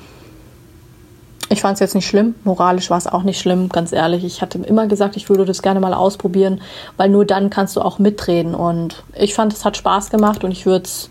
ich 1.50 1.62
fand 1.62 1.76
es 1.76 1.80
jetzt 1.80 1.96
nicht 1.96 2.08
schlimm, 2.08 2.36
moralisch 2.44 2.90
war 2.90 2.98
es 2.98 3.08
auch 3.08 3.24
nicht 3.24 3.40
schlimm, 3.40 3.70
ganz 3.70 3.92
ehrlich. 3.92 4.24
Ich 4.24 4.42
hatte 4.42 4.58
immer 4.60 4.88
gesagt, 4.88 5.16
ich 5.16 5.30
würde 5.30 5.46
das 5.46 5.62
gerne 5.62 5.80
mal 5.80 5.94
ausprobieren, 5.94 6.62
weil 6.98 7.10
nur 7.10 7.26
dann 7.26 7.50
kannst 7.50 7.76
du 7.76 7.82
auch 7.82 8.00
mitreden. 8.00 8.56
Und 8.56 9.04
ich 9.16 9.36
fand, 9.36 9.54
es 9.54 9.64
hat 9.64 9.78
Spaß 9.78 10.10
gemacht 10.10 10.44
und 10.44 10.52
ich 10.52 10.66
würde 10.66 10.86
es 10.86 11.10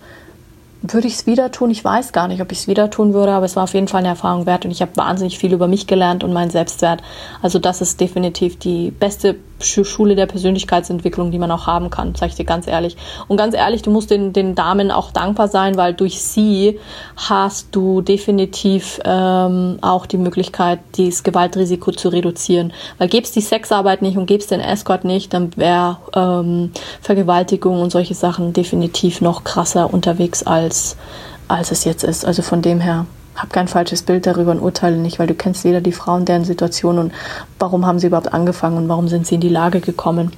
würde 0.92 1.08
ich 1.08 1.14
es 1.14 1.26
wieder 1.26 1.50
tun? 1.50 1.70
Ich 1.70 1.82
weiß 1.82 2.12
gar 2.12 2.28
nicht, 2.28 2.42
ob 2.42 2.52
ich 2.52 2.58
es 2.58 2.68
wieder 2.68 2.90
tun 2.90 3.14
würde, 3.14 3.32
aber 3.32 3.46
es 3.46 3.56
war 3.56 3.64
auf 3.64 3.74
jeden 3.74 3.88
Fall 3.88 4.00
eine 4.00 4.08
Erfahrung 4.08 4.44
wert 4.44 4.64
und 4.64 4.70
ich 4.70 4.82
habe 4.82 4.96
wahnsinnig 4.96 5.38
viel 5.38 5.52
über 5.52 5.66
mich 5.66 5.86
gelernt 5.86 6.22
und 6.22 6.32
meinen 6.32 6.50
Selbstwert. 6.50 7.02
Also 7.40 7.58
das 7.58 7.80
ist 7.80 8.00
definitiv 8.00 8.58
die 8.58 8.90
beste 8.90 9.36
Schule 9.64 10.14
der 10.14 10.26
Persönlichkeitsentwicklung, 10.26 11.30
die 11.30 11.38
man 11.38 11.50
auch 11.50 11.66
haben 11.66 11.90
kann, 11.90 12.14
sage 12.14 12.30
ich 12.30 12.36
dir 12.36 12.44
ganz 12.44 12.66
ehrlich. 12.66 12.96
Und 13.28 13.36
ganz 13.36 13.54
ehrlich, 13.54 13.82
du 13.82 13.90
musst 13.90 14.10
den, 14.10 14.32
den 14.32 14.54
Damen 14.54 14.90
auch 14.90 15.10
dankbar 15.10 15.48
sein, 15.48 15.76
weil 15.76 15.94
durch 15.94 16.22
sie 16.22 16.78
hast 17.16 17.74
du 17.74 18.00
definitiv 18.00 19.00
ähm, 19.04 19.78
auch 19.80 20.06
die 20.06 20.18
Möglichkeit, 20.18 20.80
dieses 20.96 21.22
Gewaltrisiko 21.22 21.92
zu 21.92 22.08
reduzieren. 22.08 22.72
Weil 22.98 23.08
gäb's 23.08 23.32
die 23.32 23.40
Sexarbeit 23.40 24.02
nicht 24.02 24.16
und 24.16 24.26
gäb's 24.26 24.46
den 24.46 24.60
Escort 24.60 25.04
nicht, 25.04 25.32
dann 25.32 25.56
wäre 25.56 25.98
ähm, 26.14 26.72
Vergewaltigung 27.00 27.80
und 27.80 27.90
solche 27.90 28.14
Sachen 28.14 28.52
definitiv 28.52 29.20
noch 29.20 29.44
krasser 29.44 29.92
unterwegs 29.92 30.42
als, 30.42 30.96
als 31.48 31.70
es 31.70 31.84
jetzt 31.84 32.04
ist. 32.04 32.24
Also 32.24 32.42
von 32.42 32.62
dem 32.62 32.80
her 32.80 33.06
hab 33.36 33.52
kein 33.52 33.68
falsches 33.68 34.02
Bild 34.02 34.26
darüber 34.26 34.52
und 34.52 34.60
urteile 34.60 34.96
nicht, 34.96 35.18
weil 35.18 35.26
du 35.26 35.34
kennst 35.34 35.64
weder 35.64 35.80
die 35.80 35.92
Frauen, 35.92 36.24
deren 36.24 36.44
Situation 36.44 36.98
und 36.98 37.12
warum 37.58 37.86
haben 37.86 37.98
sie 37.98 38.06
überhaupt 38.06 38.32
angefangen 38.32 38.76
und 38.76 38.88
warum 38.88 39.08
sind 39.08 39.26
sie 39.26 39.36
in 39.36 39.40
die 39.40 39.48
Lage 39.48 39.80
gekommen. 39.80 40.32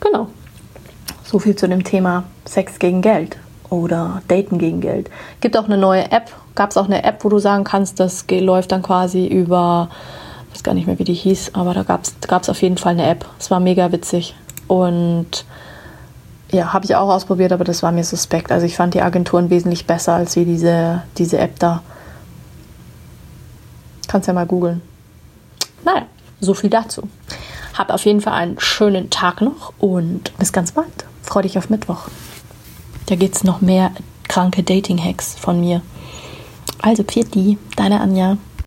Genau. 0.00 0.28
So 1.24 1.38
viel 1.38 1.56
zu 1.56 1.68
dem 1.68 1.84
Thema 1.84 2.24
Sex 2.44 2.78
gegen 2.78 3.02
Geld 3.02 3.36
oder 3.70 4.22
Daten 4.28 4.58
gegen 4.58 4.80
Geld. 4.80 5.10
Gibt 5.40 5.56
auch 5.56 5.64
eine 5.64 5.78
neue 5.78 6.10
App. 6.10 6.30
Gab 6.54 6.70
es 6.70 6.76
auch 6.76 6.86
eine 6.86 7.04
App, 7.04 7.24
wo 7.24 7.28
du 7.28 7.38
sagen 7.38 7.64
kannst, 7.64 8.00
das 8.00 8.26
läuft 8.30 8.72
dann 8.72 8.82
quasi 8.82 9.26
über, 9.26 9.88
ich 10.48 10.56
weiß 10.56 10.62
gar 10.62 10.74
nicht 10.74 10.86
mehr, 10.86 10.98
wie 10.98 11.04
die 11.04 11.14
hieß, 11.14 11.54
aber 11.54 11.72
da 11.72 11.82
gab 11.82 12.42
es 12.42 12.48
auf 12.48 12.60
jeden 12.60 12.76
Fall 12.76 12.92
eine 12.92 13.08
App. 13.08 13.24
Es 13.38 13.50
war 13.50 13.60
mega 13.60 13.90
witzig. 13.92 14.34
Und 14.68 15.46
ja, 16.50 16.74
habe 16.74 16.84
ich 16.84 16.94
auch 16.94 17.08
ausprobiert, 17.08 17.52
aber 17.52 17.64
das 17.64 17.82
war 17.82 17.92
mir 17.92 18.04
suspekt. 18.04 18.52
Also 18.52 18.66
ich 18.66 18.76
fand 18.76 18.92
die 18.92 19.00
Agenturen 19.00 19.48
wesentlich 19.48 19.86
besser 19.86 20.14
als 20.14 20.36
wie 20.36 20.44
diese, 20.44 21.02
diese 21.16 21.38
App 21.38 21.58
da. 21.58 21.82
Kannst 24.08 24.28
ja 24.28 24.34
mal 24.34 24.46
googeln. 24.46 24.82
Naja, 25.84 26.06
so 26.40 26.54
viel 26.54 26.70
dazu. 26.70 27.08
Hab 27.76 27.90
auf 27.90 28.04
jeden 28.04 28.20
Fall 28.20 28.34
einen 28.34 28.60
schönen 28.60 29.10
Tag 29.10 29.40
noch 29.40 29.72
und 29.78 30.36
bis 30.38 30.52
ganz 30.52 30.72
bald. 30.72 31.06
Freu 31.22 31.42
dich 31.42 31.56
auf 31.58 31.70
Mittwoch. 31.70 32.08
Da 33.06 33.16
gibt 33.16 33.36
es 33.36 33.44
noch 33.44 33.60
mehr 33.60 33.92
kranke 34.28 34.62
Dating-Hacks 34.62 35.34
von 35.34 35.60
mir. 35.60 35.82
Also, 36.80 37.02
Pfiat 37.02 37.28
deine 37.76 38.00
Anja. 38.00 38.36